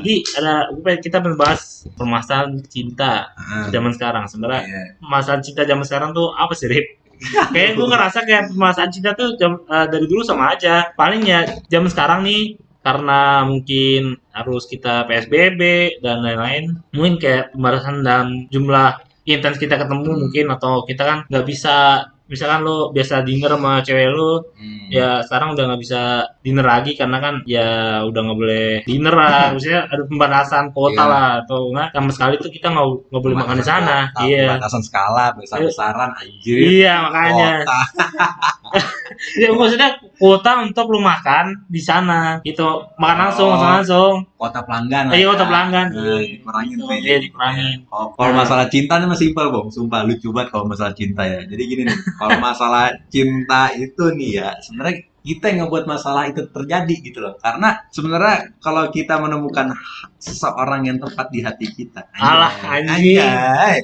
[0.00, 3.28] Jadi ada gue kita membahas permasalahan cinta
[3.68, 4.24] zaman sekarang.
[4.24, 4.82] Sebenarnya iya.
[4.96, 7.04] permasalahan cinta zaman sekarang tuh apa sih, Rip?
[7.52, 10.88] Kayak gue ngerasa kayak permasalahan cinta tuh jam- eh, dari dulu sama aja.
[10.96, 12.56] Paling ya zaman sekarang nih
[12.86, 15.62] karena mungkin harus kita PSBB
[16.06, 21.46] dan lain-lain, mungkin kayak pembatasan dalam jumlah intens kita ketemu mungkin atau kita kan nggak
[21.50, 24.88] bisa misalkan lo biasa dinner sama cewek lo Hmm.
[24.88, 26.00] ya sekarang udah nggak bisa
[26.40, 27.68] dinner lagi karena kan ya
[28.02, 31.04] udah nggak boleh dinner lah maksudnya ada pembatasan kota Iya.
[31.06, 34.80] lah atau nggak sama sekali tuh kita nggak nggak boleh makan di sana iya Batasan
[34.80, 36.56] skala, besar-besaran, anjir.
[36.56, 37.50] iya makanya
[39.40, 43.54] ya, maksudnya kuota untuk lu makan di sana gitu makan langsung Oh.
[43.54, 45.08] makan langsung Kota pelanggan.
[45.08, 45.28] lah Iya, ya.
[45.32, 45.86] kota pelanggan.
[45.96, 46.88] Nah, dikurangin tuh.
[46.92, 47.78] Iya, dikurangin.
[47.88, 49.68] Kalau masalah cinta nih masih simpel, Bang.
[49.72, 51.40] Sumpah lucu banget kalau masalah cinta ya.
[51.48, 54.96] Jadi gini nih, kalau masalah cinta itu nih ya, sebenarnya
[55.26, 57.34] kita yang ngebuat masalah itu terjadi gitu loh.
[57.40, 59.72] Karena sebenarnya kalau kita menemukan
[60.20, 63.16] seseorang yang tepat di hati kita, Alah, anjing.
[63.18, 63.80] anjay.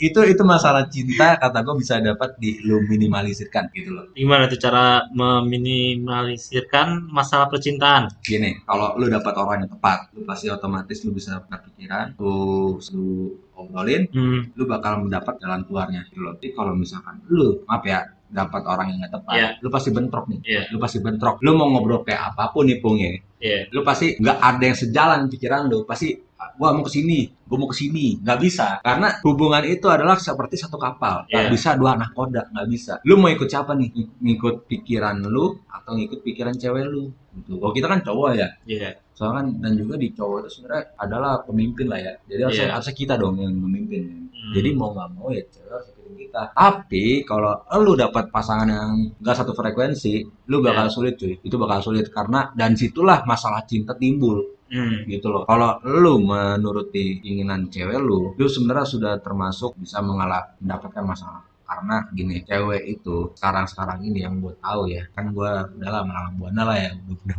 [0.00, 4.08] Itu itu masalah cinta kata gue bisa dapat di lu minimalisirkan gitu loh.
[4.16, 10.48] gimana tuh cara meminimalisirkan masalah percintaan gini kalau lu dapat orang yang tepat lu pasti
[10.48, 14.56] otomatis lu bisa berpikiran lu lu obrolin hmm.
[14.56, 16.32] lu bakal mendapat jalan keluarnya gitu loh.
[16.40, 19.48] Tapi kalau misalkan lu maaf ya dapat orang yang gak tepat, Iya.
[19.58, 20.40] lu pasti bentrok nih.
[20.46, 20.62] Iya.
[20.70, 21.42] Lu pasti bentrok.
[21.42, 23.10] Lu mau ngobrol kayak apa pun nih Pung ya.
[23.42, 23.58] Iya.
[23.74, 25.82] Lu pasti nggak ada yang sejalan pikiran lu.
[25.82, 26.14] Pasti
[26.56, 28.20] gua mau ke sini, gua mau ke sini.
[28.20, 28.68] Nggak bisa.
[28.80, 31.24] Karena hubungan itu adalah seperti satu kapal.
[31.26, 31.52] Nggak Iya.
[31.52, 32.92] bisa dua anak koda, nggak bisa.
[33.04, 33.88] Lu mau ikut siapa nih?
[33.92, 37.08] Ng- Ngikut pikiran lu atau ngikut pikiran cewek lu?
[37.30, 37.56] Gitu.
[37.56, 38.90] Kalau kita kan cowok ya, Iya.
[39.14, 42.74] soalnya kan dan juga di cowok itu sebenarnya adalah pemimpin lah ya jadi harusnya, Iya.
[42.74, 44.52] harusnya kita dong yang memimpin Hmm.
[44.56, 48.92] jadi mau nggak mau ya cewek harus ikutin kita tapi kalau lu dapat pasangan yang
[49.14, 50.94] nggak satu frekuensi lu bakal Iya.
[50.96, 55.02] sulit cuy itu bakal sulit karena dan situlah masalah cinta timbul Hmm.
[55.10, 55.42] gitu loh.
[55.50, 61.42] Kalau lu menuruti keinginan cewek lu lu sebenarnya sudah termasuk bisa mengalah mendapatkan masalah.
[61.66, 66.10] Karena gini cewek itu sekarang sekarang ini yang gue tahu ya kan gue udah lama
[66.10, 67.38] lama buana lah ya udah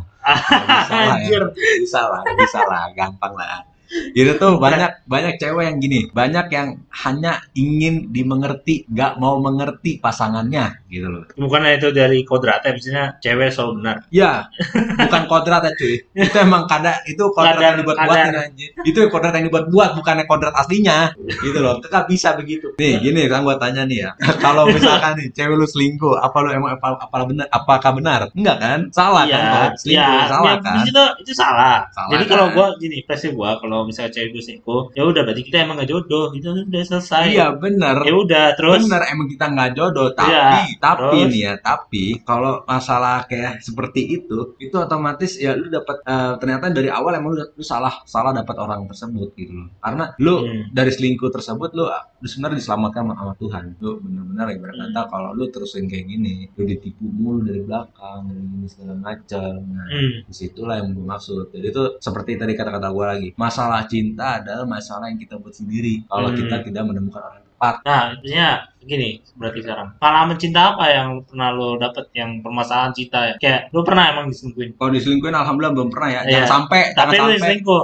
[0.64, 3.71] udah bisa lah ya bisa lah bisa lah gampang lah
[4.12, 5.98] itu tuh banyak banyak cewek yang gini.
[6.10, 6.68] Banyak yang
[7.04, 11.24] hanya ingin dimengerti nggak mau mengerti pasangannya gitu loh.
[11.36, 13.96] Bukannya itu dari kodratnya misalnya cewek selalu benar.
[14.12, 14.48] Ya
[14.96, 15.96] bukan kodrat ya cuy.
[16.12, 19.90] Itu emang kada itu kodrat Kadar- yang dibuat buat anjir itu kodrat yang dibuat buat
[19.96, 21.12] bukannya kodrat aslinya
[21.44, 21.80] gitu loh.
[21.80, 22.72] Nggak bisa begitu.
[22.76, 24.10] Nih gini kan gua tanya nih ya.
[24.44, 28.20] Kalau misalkan nih cewek lu selingkuh apa lu emang apa, apa benar apakah benar?
[28.32, 28.80] Enggak kan?
[28.92, 29.32] Salah kan?
[29.32, 29.72] Iya, Bang?
[29.76, 30.76] selingkuh iya, salah ya, kan?
[30.88, 31.78] itu itu salah.
[31.92, 32.30] Salah Jadi kan?
[32.32, 35.76] kalau gua gini, versi gua kalau misalnya cewek gue selingkuh, ya udah berarti kita emang
[35.76, 37.24] gak jodoh, itu udah selesai.
[37.28, 41.30] iya benar Ya udah, terus Bener emang kita nggak jodoh tapi Iya, tapi terus?
[41.30, 46.64] nih ya tapi kalau masalah kayak seperti itu itu otomatis ya lu dapat eh, ternyata
[46.68, 50.62] dari awal emang lu, lu salah salah dapat orang tersebut gitu loh karena lu Hmm.
[50.70, 55.08] dari selingkuh tersebut lu, lu sebenarnya diselamatkan sama, sama Tuhan lu bener-bener ya berkata Hmm.
[55.08, 59.86] kalau lu terusin kayak gini lu ditipu mulu dari belakang dari ini segala macam nah
[59.88, 60.12] Hmm.
[60.22, 64.64] di situlah yang gue maksud jadi itu seperti tadi kata-kata gue lagi masalah cinta adalah
[64.68, 66.38] masalah yang kita buat sendiri kalau Hmm.
[66.38, 68.48] kita tidak menemukan orang tepat Nah, maksudnya
[68.82, 73.34] gini, berarti sekarang pengalaman cinta apa yang pernah lo dapet yang permasalahan cinta ya?
[73.38, 74.74] Kayak lo pernah emang diselingkuhin?
[74.74, 76.20] Kalau diselingkuhin alhamdulillah belum pernah ya.
[76.26, 77.82] Jangan sampai, Tapi jangan lo diselingkuh.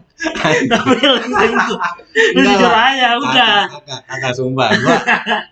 [0.16, 0.72] Anjir.
[0.72, 0.96] Tapi.
[1.04, 1.20] Lo
[2.16, 3.56] Enggak jujur aja, udah.
[4.08, 4.72] Agak, sumpah.
[4.72, 4.96] Gua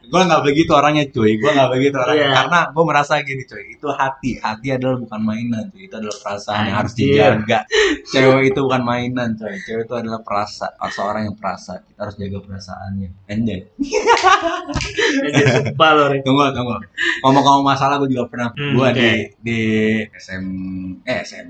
[0.08, 1.36] gua nggak begitu orangnya cuy.
[1.36, 2.26] Gua nggak begitu orangnya.
[2.32, 2.36] Iya.
[2.40, 3.76] Karena gua merasa gini cuy.
[3.76, 4.40] Itu hati.
[4.40, 5.84] Hati adalah bukan mainan cuy.
[5.84, 7.08] Itu adalah perasaan yang harus Anjir.
[7.12, 7.58] dijaga.
[8.08, 9.54] Cewek itu bukan mainan cuy.
[9.68, 10.66] Cewek itu adalah perasa.
[10.80, 11.84] Seorang yang perasa.
[11.84, 13.08] Kita harus jaga perasaannya.
[13.28, 13.60] Anjay.
[15.28, 16.04] Anjir, sumpah lo.
[16.24, 16.76] Tunggu, tunggu.
[17.20, 18.48] Ngomong-ngomong masalah gue juga pernah.
[18.56, 18.96] Hmm, gua oke.
[18.96, 19.10] di
[19.44, 19.60] di
[20.16, 20.44] SM
[21.04, 21.48] eh SM eh, SM.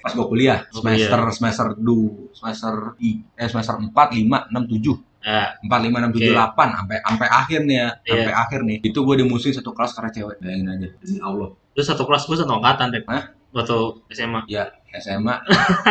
[0.00, 1.32] Pas gue kuliah Oh, semester kuliah.
[1.32, 1.98] semester du
[2.30, 7.00] semester i eh semester empat lima enam tujuh Ya, empat lima enam tujuh delapan sampai
[7.00, 8.12] sampai akhir nih ya Iya.
[8.12, 11.80] sampai akhir nih itu gue dimusuhin satu kelas karena cewek bayangin aja demi Allah lu
[11.82, 13.02] satu kelas gue satu angkatan, Rik.
[13.08, 13.32] Hah?
[13.50, 13.78] Waktu
[14.10, 14.44] SMA.
[14.46, 15.36] ya SMA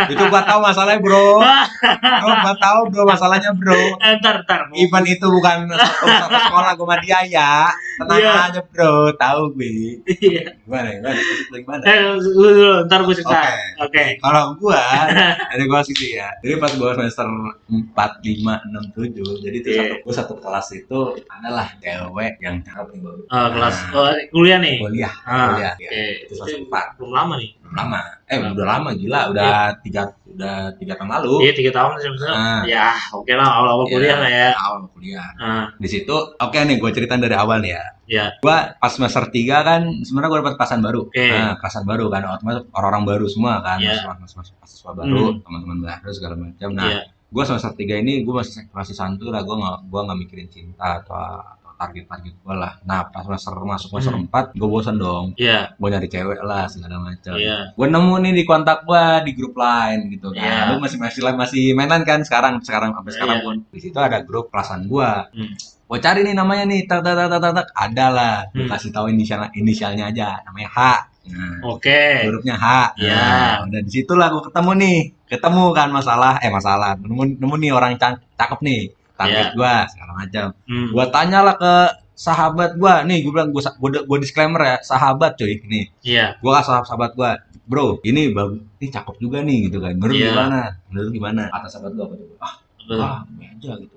[0.07, 1.39] itu gua tahu masalahnya bro
[2.23, 4.61] gua gua tahu bro masalahnya bro Eh, ntar, ntar.
[4.73, 7.67] Even itu bukan satu, satu sekolah sama dia ya
[7.99, 8.33] tenang Iya.
[8.47, 10.43] aja bro tahu gue Iya.
[10.63, 11.19] gimana gimana
[11.53, 13.35] gimana Eh, lu dulu, ntar gue cerita.
[13.37, 13.53] Oke.
[13.83, 14.03] Oke.
[14.17, 14.81] Kalau gua
[15.51, 16.29] dari gua sih ya.
[16.39, 17.27] Jadi pas gua semester
[17.67, 19.83] 4, 5, 6, 7, jadi itu Iya.
[19.83, 23.21] satu gua satu kelas itu adalah cewek yang cakep nih baru.
[23.27, 24.77] Oh, kelas oh, kuliah nih.
[24.79, 25.73] kuliah, Ah, kuliah.
[25.75, 25.85] Oke.
[25.85, 26.97] Ya, itu semester 4.
[26.97, 27.51] Belum lama nih.
[27.73, 28.01] Lama.
[28.23, 31.45] Eh, udah lama gila, udah tiga udah tiga tahun lalu.
[31.45, 32.09] Iya, tiga tahun sih.
[32.25, 32.61] Ah.
[32.65, 34.49] Ya, oke lah awal-awal Iya, kuliah lah ya.
[34.55, 35.27] Awal kuliah.
[35.35, 37.83] Ah, Di situ oke nih gua ceritain dari awal nih ya.
[38.05, 38.25] ya.
[38.39, 41.01] Gua pas semester 3 kan sebenarnya gua dapat kelasan baru.
[41.05, 41.25] Oke.
[41.25, 44.05] Nah, kelasan baru kan otomatis orang-orang baru semua kan, Iya.
[44.05, 45.37] mahasiswa mahasiswa baru, Hmm.
[45.41, 46.69] teman-teman baru segala macam.
[46.73, 47.01] Nah, Iya.
[47.09, 51.01] gue semester tiga ini gue masih masih santuy lah gue nggak gue nggak mikirin cinta
[51.01, 51.17] atau
[51.83, 54.25] target-target gue lah nah pas semester masuk semester Hmm.
[54.25, 55.73] 4 gue bosan dong Iya.
[55.73, 57.71] gue nyari cewek lah segala macam Iya.
[57.71, 60.69] gue nemu nih di kontak gue di grup lain gitu kan Iya.
[60.69, 63.45] lu masih masih masih mainan kan sekarang sekarang sampai sekarang Iya.
[63.45, 65.51] pun di situ ada grup kelasan gue Hmm.
[65.83, 68.71] gue cari nih namanya nih tak tak tak tak tak, ada lah gue Hmm.
[68.71, 70.79] kasih tahu inisial inisialnya aja namanya H
[71.23, 72.23] nah, Oke.
[72.23, 72.65] hurufnya H
[72.97, 73.13] Iya.
[73.13, 77.71] nah, udah di situlah gue ketemu nih ketemu kan masalah eh masalah nemu nemu nih
[77.71, 78.81] orang cak- cakep nih
[79.13, 79.55] target Iya.
[79.55, 80.45] gue segala macam.
[80.65, 80.87] Hmm.
[80.89, 81.73] gue tanyalah ke
[82.13, 85.85] sahabat gue nih gue bilang gue gue disclaimer ya sahabat cuy nih.
[86.01, 86.25] Iya.
[86.37, 87.31] gue kasih sahabat, sahabat gue
[87.63, 89.95] bro ini bagus ini cakep juga nih gitu kan.
[89.95, 90.29] Menurut Iya.
[90.29, 90.59] gimana?
[90.87, 91.43] Menurut gimana?
[91.49, 92.27] Kata sahabat gue apa tuh?
[92.99, 93.95] Ah ini aja gitu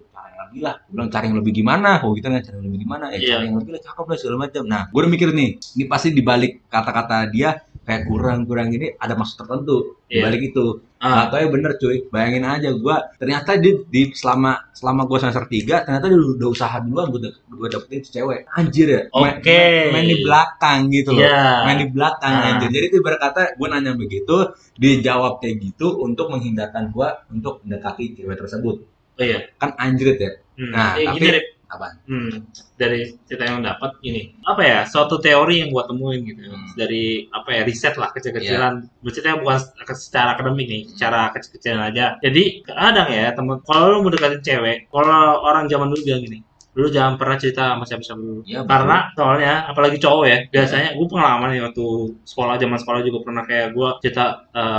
[0.49, 3.05] lebih lah gue bilang cari yang lebih gimana oh gitu kan cari yang lebih gimana
[3.09, 3.29] ya Iya.
[3.31, 6.09] cari yang lebih lah cakep lah segala macam nah gue udah mikir nih ini pasti
[6.11, 7.51] dibalik kata-kata dia
[7.83, 10.23] kayak kurang kurang ini ada maksud tertentu Iya.
[10.23, 11.29] dibalik itu Ah.
[11.29, 15.45] Gak tau ya bener cuy bayangin aja gue ternyata di, di selama selama gue semester
[15.45, 19.45] 3 ternyata dia udah usaha duluan gue gue dapetin si cewek anjir ya Oke.
[19.45, 21.69] main, main di belakang gitu loh Iya.
[21.69, 22.49] main di belakang Ah.
[22.49, 22.73] anjir.
[22.73, 28.37] Jadi itu berkata gue nanya begitu, dijawab kayak gitu untuk menghindarkan gue untuk mendekati cewek
[28.39, 28.81] tersebut.
[29.17, 29.39] Oh iya.
[29.57, 30.33] Kan anjrit ya.
[30.55, 30.71] Hmm.
[30.71, 31.47] Nah, Eh, tapi- gini, Rip.
[31.67, 31.99] Apa?
[32.07, 32.47] Hmm,
[32.79, 36.63] dari cerita yang dapat ini apa ya suatu teori yang gua temuin gitu Hmm.
[36.79, 39.59] dari apa ya riset lah kecil-kecilan maksudnya bukan
[39.91, 44.87] secara akademik nih secara kecil-kecilan aja jadi kadang ya temen kalau lu mau deketin cewek
[44.89, 46.39] kalau orang zaman dulu bilang gini
[46.77, 51.07] lu jangan pernah cerita sama siapa-siapa dulu Iya, karena soalnya apalagi cowok ya biasanya gue
[51.09, 51.85] pengalaman nih waktu
[52.23, 54.25] sekolah zaman sekolah juga pernah kayak gue cerita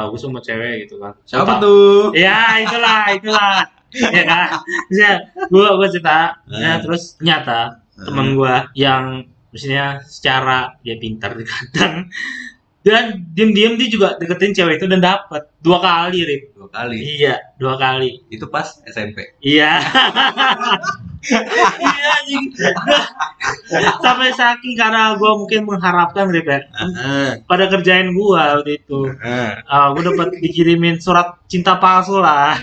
[0.08, 2.00] gue sama cewek gitu kan Siapa Tahu- tuh?
[2.15, 5.08] Ya itulah itulah ya kan bisa
[5.47, 6.82] gue gue cerita ya Hmm.
[6.84, 7.60] terus ternyata
[7.95, 12.12] teman gue yang maksudnya secara dia pintar kadang
[12.84, 16.95] dan diem-diem dia juga deketin cewek itu dan dapat dua kali Rip Dua kali.
[17.19, 19.36] iya dua kali Itu pas SMP.
[19.39, 19.82] iya
[21.28, 22.46] iya anjing.
[24.00, 26.60] sampai saking karena gue mungkin mengharapkan Rip ya
[27.44, 29.00] pada kerjain gue waktu itu
[29.68, 32.56] Ah, gue dapat dikirimin surat cinta palsu lah.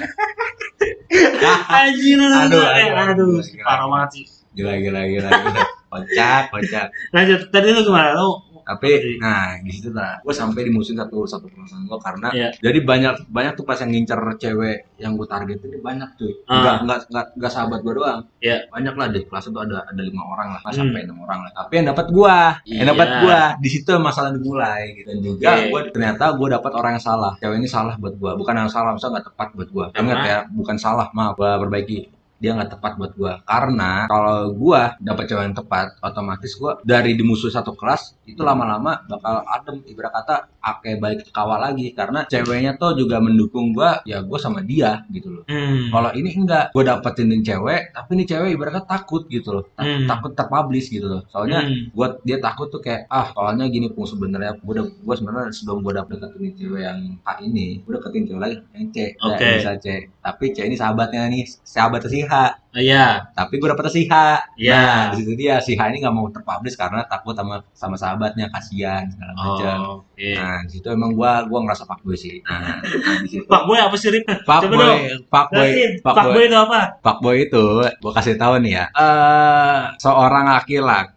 [1.70, 3.92] Anjir, Aduh, eh, aduh, aduh, gila, parah gila.
[3.92, 4.24] banget sih.
[4.54, 5.28] Gila gila gila.
[5.30, 5.60] gila.
[5.94, 6.86] Kocak, kocak.
[7.14, 8.18] Lanjut, tadi lu gimana?
[8.18, 12.48] Lu Tapi nah di situ lah gue sampai dimusuhin satu satu perasaan gue karena Iya.
[12.58, 16.56] jadi banyak banyak tuh pas yang ngincer cewek yang gue target itu banyak cuy Ah.
[16.58, 18.56] nggak nggak nggak nggak sahabat gue doang Iya.
[18.68, 20.82] banyak lah di kelas itu ada ada lima orang lah nggak Hmm.
[20.82, 23.20] sampai enam orang lah tapi yang dapat gua yang dapat Iya.
[23.20, 25.06] gua di situ masalah dimulai gitu.
[25.06, 25.64] dan juga Oke.
[25.68, 28.90] gua ternyata gua dapat orang yang salah cewek ini salah buat gua bukan yang salah
[28.90, 30.00] misalnya nggak tepat buat Karena?
[30.00, 34.94] ingat ya bukan salah maaf gua perbaiki dia nggak tepat buat gua karena kalau gua
[35.00, 40.12] dapat cewek yang tepat otomatis gua dari dimusuh satu kelas itu lama-lama bakal adem ibarat
[40.14, 44.60] kata ake balik ke kawal lagi karena ceweknya tuh juga mendukung gua ya gua sama
[44.60, 45.90] dia gitu loh hmm.
[45.90, 50.04] kalau ini enggak, gue dapetin cewek, tapi nih cewek ibaratnya takut gitu loh, Tak- Hmm.
[50.08, 51.22] takut terpublish gitu loh.
[51.30, 51.90] Soalnya Hmm.
[51.96, 55.80] buat dia takut tuh kayak ah soalnya gini pun sebenarnya gue udah gue sebenarnya sebelum
[55.80, 59.46] gue dapet deketin cewek yang A ini, gue deketin cewek lagi yang C, ya, Oke.
[59.58, 59.86] bisa C.
[60.20, 62.34] Tapi C ini sahabatnya nih, sahabatnya si H.
[62.34, 63.30] Ah, Iya.
[63.30, 64.14] Tapi gue dapetnya si H.
[64.58, 64.80] Iya.
[64.82, 68.50] Nah, di situ dia si H ini nggak mau terpublish karena takut sama sama sahabatnya
[68.50, 69.76] kasihan segala macam.
[69.78, 70.30] Oh, oke.
[70.34, 72.42] Nah, di situ emang gue gua ngerasa pak gue sih.
[72.42, 72.82] Nah.
[73.46, 74.26] Pak Boy apa sih, Rip?
[74.26, 74.96] Pak Coba boy,
[75.30, 75.70] pak boy,
[76.02, 76.34] pak Pak boy.
[76.34, 76.80] Boy itu apa?
[77.04, 81.13] Fuckboy itu, gue kasih tahu nih ya, eh seorang laki-laki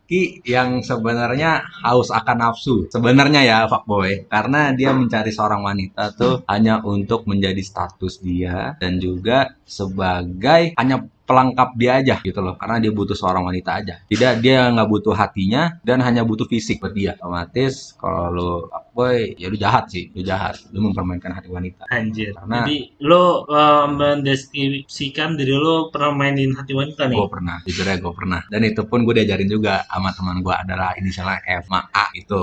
[0.48, 2.88] yang sebenarnya haus akan nafsu.
[2.88, 8.98] Sebenarnya ya fuckboy, karena dia mencari seorang wanita tuh hanya untuk menjadi status dia dan
[8.98, 12.56] juga sebagai hanya pelengkap dia aja gitu loh.
[12.56, 14.00] Karena dia butuh seorang wanita aja.
[14.08, 17.20] Tidak dia nggak butuh hatinya dan hanya butuh fisik buat dia.
[17.20, 18.52] Otomatis kalau lo
[18.98, 22.34] fuckboy ya lu jahat sih lu jahat lu mempermainkan hati wanita Anjir.
[22.34, 27.14] Karena- Jadi lo eh, mendeskripsikan diri lo pernah mainin hati wanita nih.
[27.16, 30.50] gue pernah jujur ya gue pernah dan itu pun gue diajarin juga sama teman gue
[30.52, 32.42] adalah inisialnya F ma A itu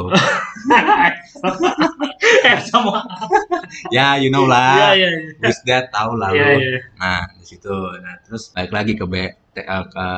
[2.44, 3.02] eh sama.
[3.90, 5.10] ya you know lah iya.
[5.42, 6.58] who's that tahu lah Iya, lu.
[6.60, 6.78] iya.
[6.96, 9.14] nah di situ nah terus balik lagi ke B
[9.62, 10.08] ke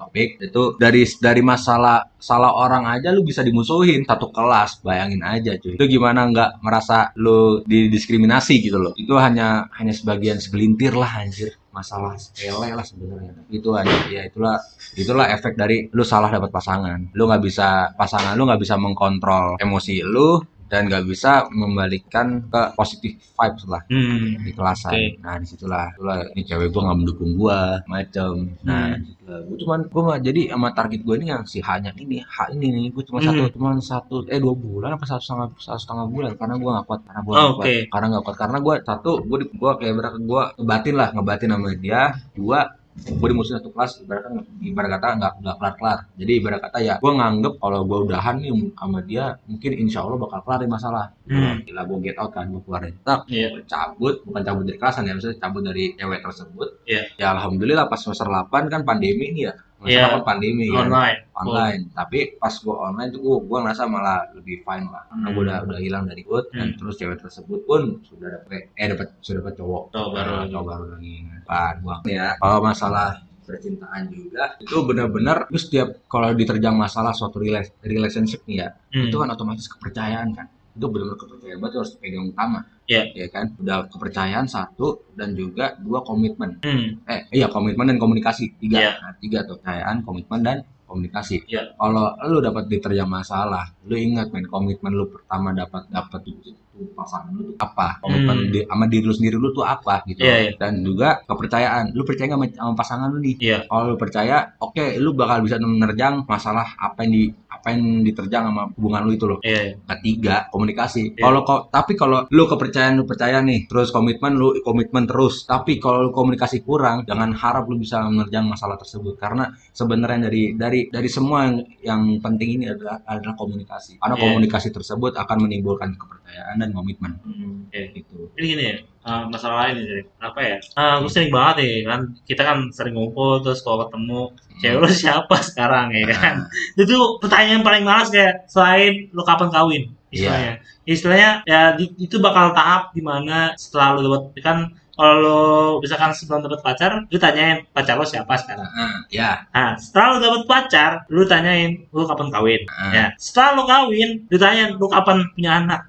[0.00, 5.60] topik itu dari dari masalah salah orang aja lu bisa dimusuhin satu kelas bayangin aja
[5.60, 5.76] cuy.
[5.76, 8.96] Itu gimana nggak merasa lu didiskriminasi gitu loh.
[8.96, 11.52] Itu hanya hanya sebagian segelintir lah anjir.
[11.68, 13.32] Masalah sepele lah sebenarnya.
[13.52, 13.96] Itu aja.
[14.08, 14.56] Ya itulah
[14.96, 17.12] itulah efek dari lu salah dapat pasangan.
[17.12, 22.62] Lu nggak bisa pasangan lu nggak bisa mengkontrol emosi lu dan nggak bisa membalikkan ke
[22.76, 24.36] positif vibes lah Hmm.
[24.44, 24.92] di kelasan.
[24.92, 25.04] Oke.
[25.24, 28.32] Nah di situlah, itulah ini cewek gue nggak mendukung gue, macam.
[28.62, 29.48] Nah, Hmm.
[29.48, 32.66] gue cuman gue nggak jadi sama target gue ini yang si hanya ini, H ini
[32.68, 33.28] nih, gue cuma Hmm.
[33.32, 36.86] satu, cuma satu, eh dua bulan apa satu setengah satu setengah bulan karena gue nggak
[36.88, 40.18] kuat, karena gue Oh, kuat, karena nggak kuat, karena gue satu, gue gue kayak berarti
[40.22, 42.02] gue ngebatin lah, ngebatin sama dia,
[42.36, 42.60] dua
[42.98, 46.60] gue di musuh satu kelas ibarat kata ibarat kata nggak nggak kelar kelar jadi ibarat
[46.60, 50.58] kata ya gue nganggep kalau gue udahan nih sama dia mungkin insya Allah bakal kelar
[50.60, 51.60] nih masalah Hmm.
[51.60, 53.52] gila gue get out kan gue keluar dari tak Iya.
[53.52, 57.02] gue cabut bukan cabut dari kelasan ya maksudnya cabut dari cewek tersebut Iya.
[57.16, 60.10] ya alhamdulillah pas semester 8 kan pandemi nih ya semester Iya.
[60.16, 61.18] 8 pandemi kan Online.
[61.32, 65.34] online tapi pas gue online tuh gue gue ngerasa malah lebih fine lah karena gue
[65.36, 65.44] Hmm.
[65.44, 66.76] udah udah hilang dari gue dan Hmm.
[66.76, 70.50] terus cewek tersebut pun sudah dapet eh dapat sudah dapat cowok Cowok baru Nah, lagi.
[70.50, 71.14] cowok baru lagi
[71.44, 73.08] pan gua ya kalau masalah
[73.40, 79.08] percintaan juga itu benar-benar itu setiap kalau diterjang masalah suatu rela- relationship nih ya Hmm.
[79.08, 80.46] itu kan otomatis kepercayaan kan
[80.78, 83.02] itu benar-benar kepercayaan berarti harus pegang utama Iya.
[83.12, 87.02] ya kan udah kepercayaan satu dan juga dua komitmen Hmm.
[87.04, 88.90] eh iya komitmen dan komunikasi tiga Iya.
[88.96, 91.74] nah, tiga tuh kepercayaan komitmen dan komunikasi Iya.
[91.74, 96.54] kalau lu dapat diterjang masalah lu ingat men komitmen lu pertama dapat dapat itu
[96.92, 98.50] pasangan lu tuh apa komitmen Hmm.
[98.50, 100.50] di, sama diri lu sendiri lu tuh apa gitu Iya, iya.
[100.56, 103.58] dan juga kepercayaan lu percaya nggak sama, pasangan lu nih Iya.
[103.66, 108.44] kalau lu percaya oke lu bakal bisa menerjang masalah apa yang di apa yang diterjang
[108.46, 109.74] sama hubungan lu itu loh Iya.
[109.88, 111.22] ketiga komunikasi Iya.
[111.22, 115.78] kalau kok tapi kalau lu kepercayaan lu percaya nih terus komitmen lu komitmen terus tapi
[115.78, 120.86] kalau lu komunikasi kurang jangan harap lu bisa menerjang masalah tersebut karena sebenarnya dari dari
[120.86, 124.22] dari semua yang, yang penting ini adalah adalah komunikasi karena Iya.
[124.22, 127.68] komunikasi tersebut akan menimbulkan kepercayaan dan komitmen Hmm.
[127.68, 127.80] Oke.
[127.94, 130.56] gitu Ini gini ya, eh, masalah lain nih, apa ya?
[130.56, 134.20] Eh, gue sering banget nih kan, kita kan sering ngumpul terus kalau ketemu
[134.58, 136.34] cewek lu siapa sekarang ya kan?
[136.74, 140.52] Nah, Itu pertanyaan paling males kayak selain lu kapan kawin istilahnya.
[140.84, 144.58] Istilahnya ya di- itu bakal tahap di mana setelah lu dapat kan
[144.96, 145.38] kalau lu
[145.78, 148.66] misalkan sebelum dapat pacar, lu tanyain pacar lo siapa sekarang.
[148.66, 152.60] nah, ya Nah, setelah lu dapat pacar, lu tanyain lu kapan kawin.
[152.66, 155.80] nah, Ya, setelah lu kawin, lu tanyain lu kapan punya anak.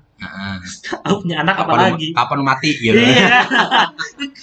[1.07, 2.07] Lu punya anak apa kapan lagi?
[2.11, 3.39] kapan mati gitu Iya.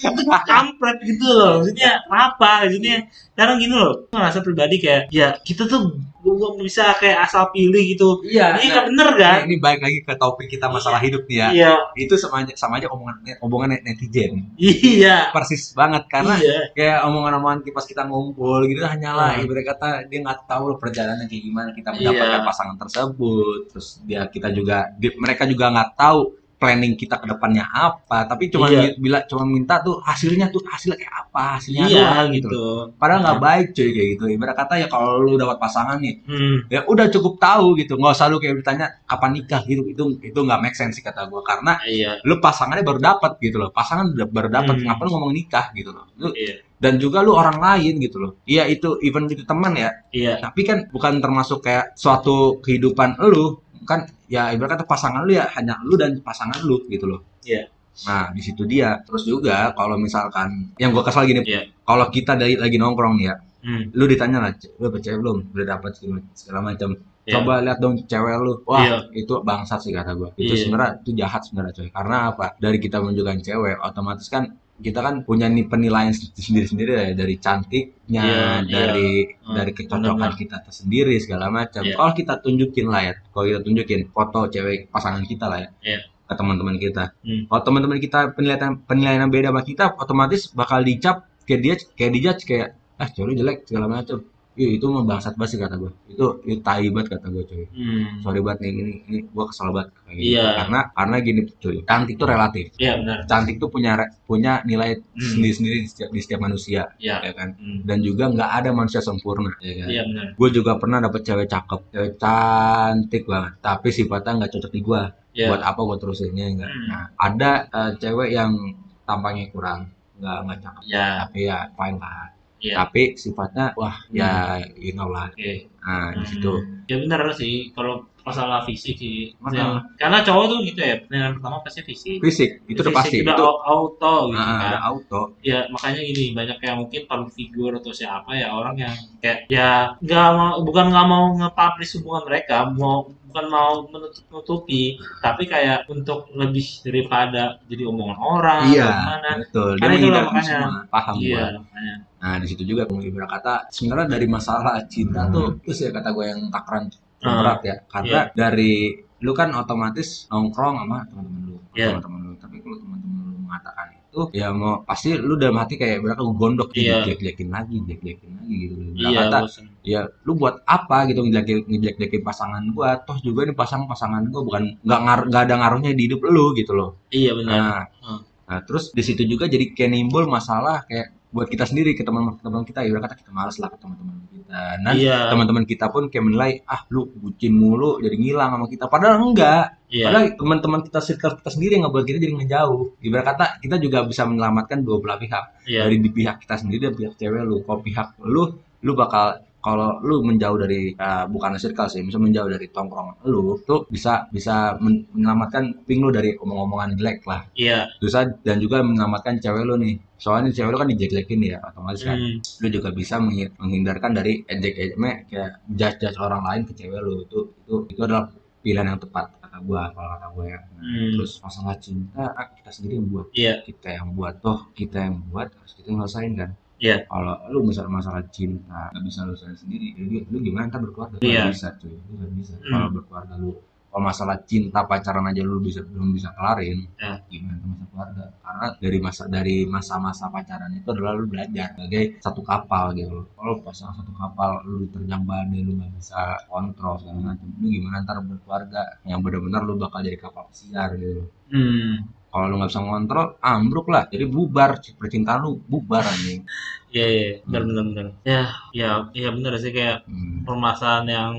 [0.08, 1.52] itu kampret gitu loh.
[1.60, 2.64] Maksudnya apa?
[2.64, 2.96] Maksudnya
[3.36, 4.08] kadang gini loh.
[4.08, 6.00] Ngerasa pribadi kayak ya kita tuh
[6.34, 8.18] belum bisa kayak asal pilih gitu.
[8.26, 9.36] iya Ini nah, nggak bener kan?
[9.46, 11.72] ini baik lagi ke topik kita masalah hidup nih ya Iya.
[11.94, 15.30] itu sama aja sama aja omongan omongan netizen Iya.
[15.30, 16.58] persis banget karena Iya.
[16.72, 19.44] kayak omongan-omongan pas kita ngumpul gitu hanyalah Hmm.
[19.44, 21.98] ibarat kata dia nggak tahu loh perjalanannya kayak gimana kita Iya.
[22.10, 24.88] mendapatkan pasangan tersebut terus dia kita juga
[25.20, 28.96] mereka juga nggak tahu planning kita ke depannya apa tapi cuma Iya.
[28.96, 32.64] bila cuma minta tuh hasilnya tuh hasilnya kayak apa hasilnya Iya doang gitu.
[32.96, 36.64] padahal nggak baik cuy kayak gitu ibarat kata ya kalau lu dapat pasangan nih Hmm.
[36.66, 40.38] ya udah cukup tahu gitu nggak usah lu kayak ditanya kapan nikah gitu itu itu
[40.38, 42.24] nggak make sense sih kata gua karena Iya.
[42.24, 44.82] lu pasangannya baru dapat gitu loh pasangan udah baru dapat Hmm.
[44.82, 46.64] kenapa lu ngomong nikah gitu loh lu Iya.
[46.76, 48.32] dan juga lu orang lain gitu loh.
[48.44, 50.40] Iya itu even itu teman ya, Iya.
[50.40, 55.46] tapi kan bukan termasuk kayak suatu kehidupan lu kan ya ibarat kata pasangan lu ya
[55.54, 57.20] hanya lu dan pasangan lu gitu loh.
[57.42, 57.70] Iya.
[58.06, 59.00] Nah di situ dia.
[59.06, 61.64] Terus juga kalau misalkan yang gua kesal gini, Iya.
[61.82, 63.36] kalau kita dari lagi nongkrong nih ya,
[63.66, 63.82] Hmm.
[63.98, 65.50] lu ditanya lah, "Ce- lu percaya belum?
[65.50, 65.90] Udah dapat
[66.36, 66.94] segala, macam.
[67.26, 67.34] Iya.
[67.34, 68.62] Coba lihat dong cewek lu.
[68.62, 68.96] Wah, Iya.
[69.10, 70.30] itu bangsat sih kata gua.
[70.38, 70.62] Itu Iya.
[70.70, 71.88] sebenarnya itu jahat sebenarnya coy.
[71.90, 72.54] Karena apa?
[72.62, 78.60] Dari kita menunjukkan cewek, otomatis kan kita kan punya nih penilaian sendiri-sendiri ya dari cantiknya,
[78.68, 79.54] dari iya.
[79.56, 80.36] dari Hmm, kecocokan benar-benar.
[80.36, 81.80] kita tersendiri segala macam.
[81.80, 81.96] Iya.
[81.96, 85.70] Kalau kita tunjukin lah ya, kalau kita tunjukin foto cewek pasangan kita lah ya.
[85.82, 86.00] Iya.
[86.26, 87.14] ke teman-teman kita.
[87.22, 87.46] Hmm.
[87.46, 92.12] Kalau teman-teman kita penilaian penilaian yang beda sama kita, otomatis bakal dicap kayak dia kayak
[92.18, 94.26] dijudge kayak ah cewek jelek segala macam.
[94.56, 95.92] Ih, itu mah bangsat banget sih kata gue.
[96.08, 97.64] Itu itu tai banget kata gue cuy.
[97.76, 98.24] Hmm.
[98.24, 100.32] Sorry banget nih ini ini gue kesel banget kayak gitu.
[100.32, 100.46] Iya.
[100.56, 102.66] Karena karena gini cuy, cantik tuh relatif.
[102.80, 103.18] Iya benar.
[103.28, 103.92] Cantik tuh punya
[104.24, 105.20] punya nilai Hmm.
[105.20, 107.16] sendiri-sendiri di setiap di setiap manusia, Iya.
[107.20, 107.48] ya kan.
[107.60, 107.84] Hmm.
[107.84, 109.88] Dan juga nggak ada manusia sempurna, ya kan.
[109.92, 110.26] Iya benar.
[110.34, 115.02] Gue juga pernah dapet cewek cakep, cewek cantik banget, tapi sifatnya nggak cocok di gue.
[115.36, 115.46] Iya.
[115.52, 116.70] Buat apa gue terusinnya enggak?
[116.72, 116.86] Hmm.
[116.88, 118.56] Nah, ada eh, cewek yang
[119.04, 121.06] tampangnya kurang, nggak nggak cakep, Iya.
[121.22, 122.26] tapi ya fine lah.
[122.66, 122.74] Iya.
[122.82, 125.30] Tapi sifatnya wah ya you know lah.
[125.30, 125.70] Oke.
[125.86, 126.50] Nah di situ.
[126.50, 126.82] Hmm.
[126.90, 129.38] Ya benar sih kalau masalah fisik sih.
[129.54, 132.18] Ya, Karena cowok tuh gitu ya, penilaian pertama pasti fisik.
[132.18, 134.66] Fisik itu udah pasti udah itu au- auto gitu ah, kan.
[134.66, 135.20] ada auto.
[135.46, 139.94] Ya makanya gini banyak yang mungkin public figure atau siapa ya orang yang kayak ya
[140.02, 145.86] nggak mau bukan nggak mau nge-publish hubungan mereka mau bukan mau menutup nutupi tapi kayak
[145.86, 149.70] untuk lebih daripada jadi omongan orang Iya, atau gimana betul.
[149.78, 150.58] Karena menghindarkan makanya.
[150.66, 150.82] semua.
[150.90, 151.94] Paham iya makanya
[152.26, 156.26] Nah, di situ juga ibarat kata sebenarnya dari masalah cinta tuh terus ya kata gue
[156.26, 157.38] yang takaran Hmm.
[157.40, 157.76] berat ya.
[157.86, 161.96] Karena dari lu kan otomatis nongkrong sama teman-teman lu, Iya.
[161.96, 162.32] teman-teman lu.
[162.36, 166.34] Tapi kalau teman-teman lu mengatakan itu ya mau pasti lu dalam hati kayak berarti lu
[166.34, 167.06] gondok Iya.
[167.06, 168.74] jelek-jelekin lagi, jelek-jelekin lagi gitu.
[168.76, 169.64] Ibarat iya kata bosen.
[169.80, 174.42] ya lu buat apa gitu ngejelek ngejelek pasangan gua toh juga nih pasang pasangan gua
[174.42, 178.20] bukan nggak ngar nggak ada ngaruhnya di hidup lu gitu loh iya benar nah Hmm.
[178.44, 182.64] nah terus di situ juga jadi kayak nimbul masalah kayak buat kita sendiri ke teman-teman
[182.64, 182.86] kita.
[182.86, 184.58] Ya kata kita malas lah ke teman-teman kita.
[184.80, 185.28] Dan Iya.
[185.34, 188.84] teman-teman kita pun kayak menilai ah lu bucin mulu jadi ngilang sama kita.
[188.86, 189.76] Padahal enggak.
[189.86, 190.10] Iya.
[190.10, 194.02] padahal teman-teman kita circle kita sendiri yang ngebuat kita jadi ngejauh ibarat kata kita juga
[194.02, 195.44] bisa menyelamatkan dua belah pihak.
[195.66, 195.86] Iya.
[195.86, 197.62] dari di pihak kita sendiri dan pihak cewek lu.
[197.62, 198.42] Kalau pihak lu
[198.82, 203.58] lu bakal kalau lu menjauh dari uh, bukan circle sih bisa menjauh dari tongkrongan lu
[203.66, 207.42] tuh bisa bisa men- menyelamatkan ping lu dari omong-omongan jelek lah.
[207.58, 207.90] Iya.
[207.98, 212.16] bisa dan juga menyelamatkan cewek lu nih soalnya cewek lu kan dijelekin ya otomatis kan
[212.16, 212.40] Hmm.
[212.62, 214.96] lu juga bisa menghi- menghindarkan dari ejek ejek
[215.26, 218.24] kayak judge judge orang lain ke cewek lu itu itu itu adalah
[218.60, 221.10] pilihan yang tepat kata gua kalau kata gua ya Hmm.
[221.12, 223.54] terus masalah cinta ah, kita sendiri yang buat Iya.
[223.62, 226.96] kita yang buat toh kita yang buat harus kita yang ngerasain kan Iya.
[227.06, 231.48] kalau lu misalnya masalah cinta nggak bisa lu sendiri jadi lu gimana ntar berkeluarga Iya.
[231.48, 232.68] Nggak bisa cuy lu nggak bisa Hmm.
[232.68, 233.50] kalau berkeluarga lu
[233.96, 237.16] kalau masalah cinta pacaran aja lu bisa belum bisa kelarin Ya.
[237.32, 242.20] gimana tuh masa keluarga karena dari masa dari masa-masa pacaran itu adalah lu belajar sebagai
[242.20, 247.32] satu kapal gitu kalau pasang satu kapal lu diterjang badai lu nggak bisa kontrol segala
[247.32, 252.04] macam lu gimana ntar berkeluarga yang benar-benar lu bakal jadi kapal pesiar gitu Hmm.
[252.28, 256.44] kalau lu nggak bisa ngontrol ambruk lah jadi bubar percintaan lu bubar anjing
[256.92, 258.06] Iya, iya, benar benar benar.
[258.24, 258.42] Ya,
[258.72, 260.44] ya, ya benar sih kayak Hmm.
[260.48, 261.32] permasalahan yang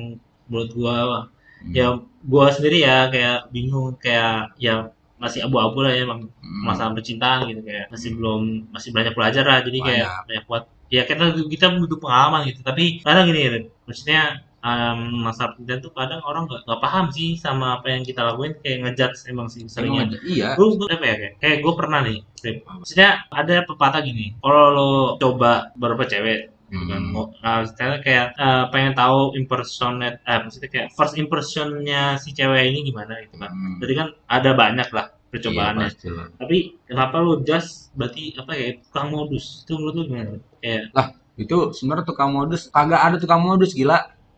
[0.49, 0.95] menurut gua
[1.63, 1.73] Hmm.
[1.73, 1.87] ya
[2.23, 6.63] gua sendiri ya kayak bingung kayak ya masih abu-abu lah ya emang Hmm.
[6.63, 10.25] masalah percintaan gitu kayak masih belum masih banyak belajar lah jadi kayak Banyak.
[10.29, 15.51] banyak buat ya kita kita butuh pengalaman gitu tapi kadang gini Rin, maksudnya em, masalah
[15.57, 19.27] percintaan tuh kadang orang nggak nggak paham sih sama apa yang kita lakuin kayak ngejudge
[19.27, 22.17] emang sih seringnya iya gue apa ya kayak, kayak gue pernah nih
[22.79, 24.89] maksudnya ada pepatah gini kalau lo
[25.19, 27.27] coba beberapa cewek gitu kan Hmm.
[27.43, 32.79] Nah, misalnya kayak eh, pengen tahu impersonate eh maksudnya kayak first impressionnya si cewek ini
[32.89, 33.77] gimana gitu kan Hmm.
[33.79, 36.27] berarti kan ada banyak lah Iya, percobaannya lah.
[36.39, 36.57] tapi
[36.87, 40.29] kenapa lo just berarti apa ya tukang modus itu menurut lo gimana
[40.63, 40.83] kayak
[41.37, 43.97] itu sebenarnya tukang modus kagak ada tukang modus gila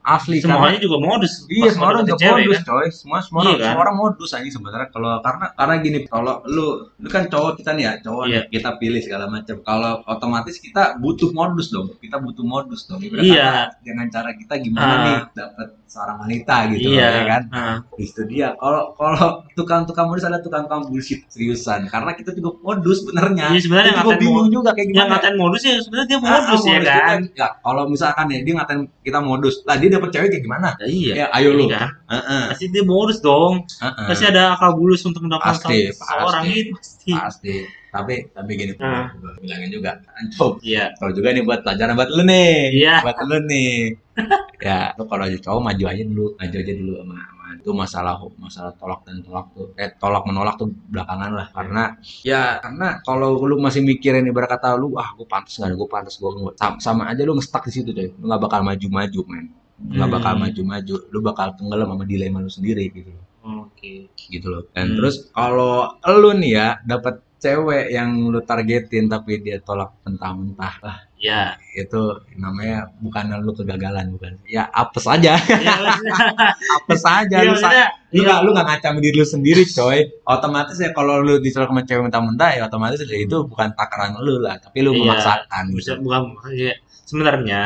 [0.10, 2.68] asli semuanya juga modus Iya, semua orang juga cewek, modus, kan?
[2.68, 2.88] coy.
[2.90, 3.68] Semua semua Iya, orang, kan?
[3.68, 7.72] semua orang modus aja sebenarnya kalau karena karena gini, kalau lu lu kan cowok kita
[7.74, 8.42] nih ya, cowok Iya.
[8.48, 9.56] kita pilih segala macam.
[9.62, 11.94] Kalau otomatis kita butuh modus dong.
[11.96, 13.00] Kita butuh modus dong.
[13.00, 13.52] Ibarat Iya.
[13.80, 15.04] Dengan cara kita gimana Ah.
[15.04, 17.42] nih dapat seorang wanita gitu iya ya kan.
[17.50, 18.54] Nah, Itu dia.
[18.56, 21.86] Kalau kalau tukang-tukang modus ada tukang-tukang bullshit seriusan.
[21.86, 23.50] Karena kita juga modus benernya.
[23.50, 25.12] Iya, sebenarnya Kita juga bingung juga kayak yang gimana.
[25.12, 27.34] ngatain modus ya sebenarnya dia Ah, modus ya modus kan juga.
[27.36, 30.70] Ya, kalau misalkan ya dia ngatain kita modus, lah dia dapet cewek kayak gimana?
[30.80, 31.66] Ya, iya Ya, ayo lu.
[31.68, 32.44] Kan Heeh.
[32.50, 34.08] pasti dia modus dong heeh.
[34.08, 36.58] pasti ada akal bulus untuk mendapatkan Pasti, seorang pasti.
[36.58, 37.56] itu pasti pasti
[37.90, 39.10] tapi tapi gini Ah.
[39.18, 42.96] gua bilangin juga ancob iya kalau juga nih buat pelajaran buat lu nih Iya.
[43.02, 43.74] buat lu nih
[44.70, 47.18] ya lu kalau jadi cowok maju aja dulu maju aja dulu sama,
[47.50, 51.84] itu masalah masalah tolak dan tolak tuh eh tolak menolak tuh belakangan lah karena
[52.22, 56.14] ya karena kalau lu masih mikirin ibarat kata lu ah gue pantas nggak gue pantas
[56.16, 59.46] gue sama, sama aja lu ngestak di situ coy lu nggak bakal maju maju men
[59.80, 60.42] nggak bakal Hmm.
[60.44, 63.94] maju maju lu bakal tenggelam sama dilema lu sendiri gitu loh oke
[64.30, 64.64] gitu loh.
[64.70, 64.96] Dan Hmm.
[65.00, 70.98] terus kalau lu nih ya dapat cewek yang lu targetin tapi dia tolak mentah-mentah, lah
[71.16, 71.96] ya itu
[72.36, 74.36] namanya bukan lu kegagalan bukan.
[74.44, 77.56] Ya apes aja, maksudnya- apes aja iya, lu.
[77.56, 78.28] maksudnya Lu iya.
[78.28, 82.04] gak, lu gak ngacam diri lu sendiri coy Otomatis ya kalau lu ditolak sama cewek
[82.10, 85.00] mentah-mentah Ya otomatis ya itu bukan takaran lu lah Tapi lu Iya.
[85.08, 86.74] memaksakan bisa gitu bukan maksudnya
[87.10, 87.64] sebenarnya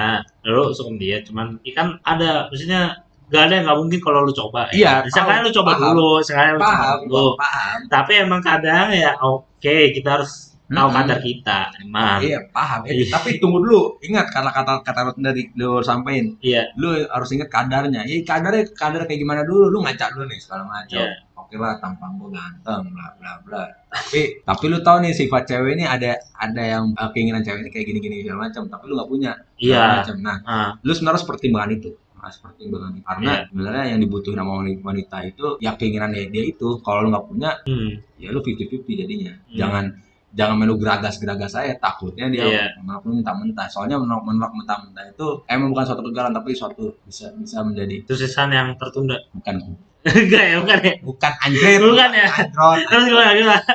[0.48, 2.82] lo suka dia cuman ya kan ada maksudnya
[3.28, 5.10] gak ada yang nggak mungkin kalau lu coba Iya, ya.
[5.10, 5.84] sekali tahu, lu coba paham.
[5.84, 10.32] dulu sekali lu coba Paham, dulu gua paham tapi emang kadang ya oke kita harus
[10.66, 10.98] tahu Mm-mm.
[10.98, 12.92] kadar kita emang Iya paham ya.
[12.94, 13.06] Iya.
[13.12, 17.50] Tapi tunggu dulu Ingat karena kata kata lu dari lu sampein iya lu harus inget
[17.50, 18.02] kadarnya.
[18.06, 20.98] Ya kadarnya kadar kayak gimana dulu, lu ngacak dulu nih segala macam.
[20.98, 21.14] Iya.
[21.54, 23.62] Oke lah tampang gua ganteng, bla bla bla.
[23.94, 27.70] Tapi tapi lu tahu nih sifat cewek ini ada ada yang uh, keinginan cewek ini
[27.70, 29.32] kayak gini gini segala macam, tapi lu nggak punya.
[29.62, 30.02] Iya.
[30.02, 30.18] macam.
[30.26, 31.94] Nah, ah lu sebenarnya harus pertimbangan itu.
[32.18, 33.06] Harus pertimbangan itu.
[33.06, 33.46] Karena Iya.
[33.54, 36.68] sebenarnya yang dibutuhin sama wanita, itu ya keinginannya dia itu.
[36.82, 38.18] Kalau lu nggak punya, hmm.
[38.18, 39.34] ya lu 50-50 jadinya.
[39.38, 39.54] Hmm.
[39.54, 39.86] Jangan
[40.34, 42.66] jangan menu geragas-geragas saya takutnya dia Iya.
[42.82, 43.70] menolak mentah-mentah.
[43.70, 48.50] Soalnya menolak, menolak mentah-mentah itu emang bukan suatu kegagalan tapi suatu bisa bisa menjadi kesuksesan
[48.50, 50.94] yang tertunda bukan enggak ya bukan ya?
[51.00, 52.28] Bukan anjir Bukan ya?
[52.44, 53.72] android terus gimana gimana?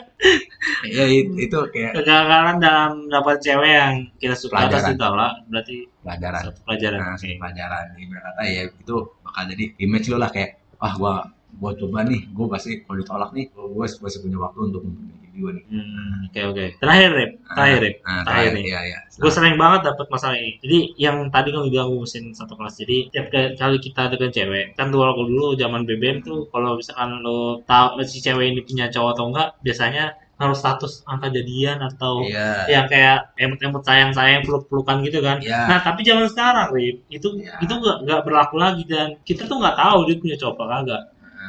[0.84, 4.90] Ya itu, itu kayak kegagalan dalam dapat cewek yang kita suka atas Pelajaran.
[4.92, 6.42] ditolak berarti pelajaran.
[6.44, 7.84] Satu pelajaran nah, satu pelajaran.
[7.96, 11.14] Berkata ya itu bakal jadi image lu lah kayak wah gua
[11.56, 15.26] gua coba nih gua pasti kalau ditolak nih gua, gua masih punya waktu untuk memperbaiki
[15.38, 19.32] diri nih Hmm, oke oke terakhir Rip terakhir Rip nah, terakhir nih iya iya gue
[19.34, 22.96] sering banget dapat masalah ini jadi yang tadi kamu bilang gue mesin satu kelas jadi
[23.10, 23.26] tiap
[23.58, 27.98] kali kita dengan cewek kan tuh kalau dulu zaman BBM tuh kalau misalkan lo tahu
[28.06, 30.04] si cewek ini punya cowok atau enggak biasanya
[30.38, 32.70] naruh status angka jadian atau Iya.
[32.70, 35.42] yang kayak emot-emot sayang-sayang peluk-pelukan gitu kan.
[35.42, 35.66] Iya.
[35.66, 37.58] Nah, tapi zaman sekarang, Rip, itu Iya.
[37.58, 41.02] itu nggak berlaku lagi dan kita tuh nggak tahu dia punya cowok apa kagak.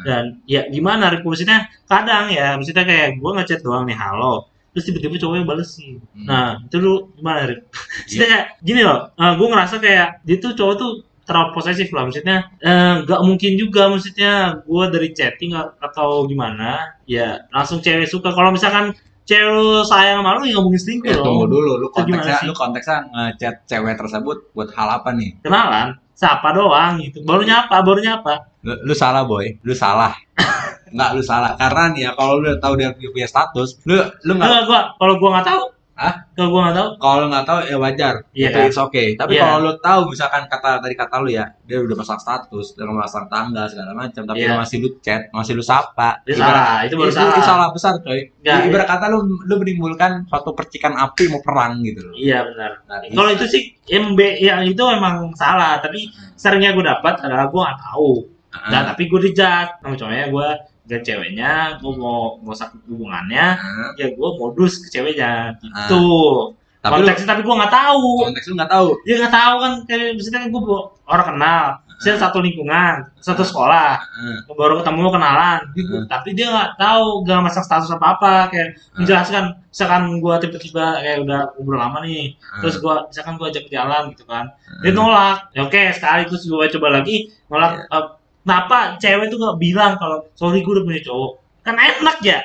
[0.06, 1.12] Dan ya gimana?
[1.20, 4.48] Maksudnya kadang ya, maksudnya kayak gue ngechat doang nih, halo.
[4.72, 5.98] Terus tiba-tiba cowoknya balesin.
[6.14, 6.26] Hmm.
[6.30, 7.50] Nah, itu lu gimana?
[8.06, 10.92] Maksudnya kayak gini loh, gue ngerasa kayak dia tuh cowok tuh
[11.30, 17.46] terlalu posesif lah maksudnya eh, nggak mungkin juga maksudnya gue dari chatting atau gimana ya
[17.54, 18.98] langsung cewek suka kalau misalkan
[19.30, 22.54] cewek lu sayang sama lu ya mungkin selingkuh Eh, loh tunggu dulu, lu konteksnya, lu
[22.58, 25.38] konteksnya ngechat cewek tersebut buat hal apa nih?
[25.46, 30.12] kenalan siapa doang gitu baru nyapa baru nyapa Lu, lu salah boy, lu salah.
[30.96, 31.54] Nggak, lu salah.
[31.56, 33.96] Karena nih ya, kalau lu udah tahu dia punya status, lu
[34.26, 35.64] lu nggak Enggak, gua kalau gua nggak tahu
[36.00, 36.16] Hah?
[36.32, 38.48] kalau gua nggak tahu kalau nggak tahu ya wajar, Iya.
[38.50, 39.08] itu it's okay.
[39.14, 39.44] Tapi Iya.
[39.44, 43.28] kalau lu tahu misalkan kata tadi kata lu ya, dia udah pasang status, dia pasang
[43.28, 44.50] tanggal segala macam, tapi Iya.
[44.50, 46.24] lu masih lu chat, masih lu sapa.
[46.24, 47.36] Ibarat- salah, itu baru itu, salah.
[47.36, 48.20] itu salah besar coy.
[48.42, 52.16] Nggak, Ibarat kata lu lu menimbulkan suatu percikan api mau perang gitu loh.
[52.16, 57.20] iya benar Nah, kalau itu sih MB yang itu emang salah tapi seringnya gue dapat
[57.20, 58.70] adalah gue nggak tahu Heeh.
[58.70, 60.48] nah tapi gue dijat sama cowoknya gue
[60.86, 63.90] ke ceweknya gue mau mau sakit hubungannya Heeh.
[63.96, 65.88] ya gue modus ke ceweknya Heeh.
[65.88, 68.88] tuh Tapi lu konteksnya tapi gue nggak tahu konteks lu nggak tahu.
[69.04, 70.62] dia nggak tahu kan kayak misalnya gue
[71.06, 71.64] orang kenal
[72.00, 74.38] saya satu lingkungan satu sekolah Heeh.
[74.50, 75.94] baru ketemu kenalan gitu.
[76.00, 76.08] Hmm.
[76.08, 81.18] tapi dia nggak tahu nggak masang status apa apa kayak menjelaskan misalkan gue tiba-tiba kayak
[81.22, 82.34] udah ngobrol lama nih
[82.64, 84.46] terus gue misalkan gue ajak jalan gitu kan
[84.80, 87.92] dia nolak ya oke sekali terus gue coba lagi nolak Iya.
[87.92, 88.06] eh,
[88.44, 91.32] kenapa cewek tuh nggak bilang kalau sorry gue udah punya cowok
[91.66, 92.40] kan enak ya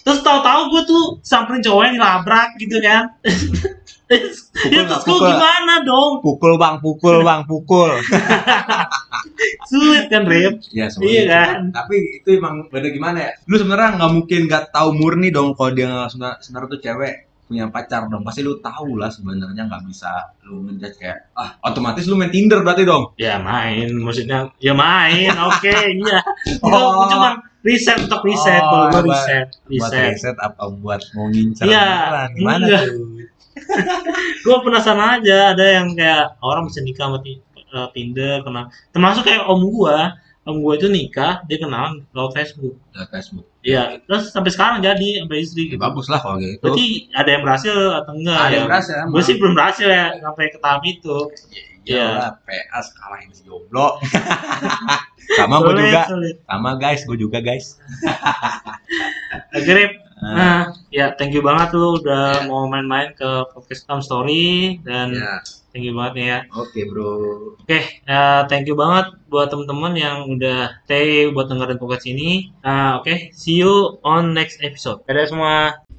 [0.00, 3.08] terus tahu-tahu gue tuh samperin cowoknya dilabrak gitu kan
[4.10, 5.30] ya nggak terus gue pukul?
[5.30, 7.92] gimana dong Pukul bang, pukul bang, pukul.
[9.70, 11.70] sulit kan Rip Ya Iya kan?
[11.70, 13.32] Tapi itu emang beda gimana ya?
[13.46, 18.06] Lu sebenarnya nggak mungkin nggak tahu murni dong kalau dia sebenarnya tuh cewek punya pacar
[18.06, 18.22] dong.
[18.22, 22.62] Pasti lu tahu lah sebenarnya nggak bisa lu ngejudge kayak ah otomatis lu main Tinder
[22.62, 23.10] berarti dong.
[23.16, 27.10] ya main maksudnya ya main oke iya itu Oh.
[27.10, 31.26] cuma riset untuk riset Oh, kalau gue buat- riset Buat riset riset apa buat mau
[31.26, 32.28] ngincar Iya, beneran?
[32.38, 32.78] Gimana tuh?
[34.46, 39.42] gue penasaran aja ada yang kayak orang bisa nikah sama eh, Tinder kenal termasuk kayak
[39.44, 43.46] om gua om gua itu nikah dia kenalan lewat Facebook Lihat Facebook.
[43.60, 46.56] Iya terus sampai sekarang jadi sampai istri Ya, gitu bagus lah kalau gitu.
[46.60, 50.06] berarti ada yang berhasil atau enggak Ada ya yang berhasil gue sih belum berhasil ya
[50.16, 51.16] sampai ke tahap itu
[51.80, 53.96] Iya lah, PA sekalahin si jomblo.
[55.40, 56.04] sama gue juga.
[56.06, 56.36] sulit.
[56.44, 57.80] Sama guys, gue juga guys.
[59.56, 59.92] Rip.
[60.20, 60.60] Nah, Nah,
[60.92, 62.46] ya thank you banget lu udah Ya.
[62.46, 65.40] mau main-main ke podcast Tom Story dan ya.
[65.72, 66.38] thank you banget nih ya.
[66.52, 67.10] Oke bro.
[67.56, 72.52] Oke, eh, thank you banget buat teman-teman yang udah stay buat dengerin podcast ini.
[72.60, 75.00] Nah, oke, see you on next episode.
[75.08, 75.89] Dadah semua.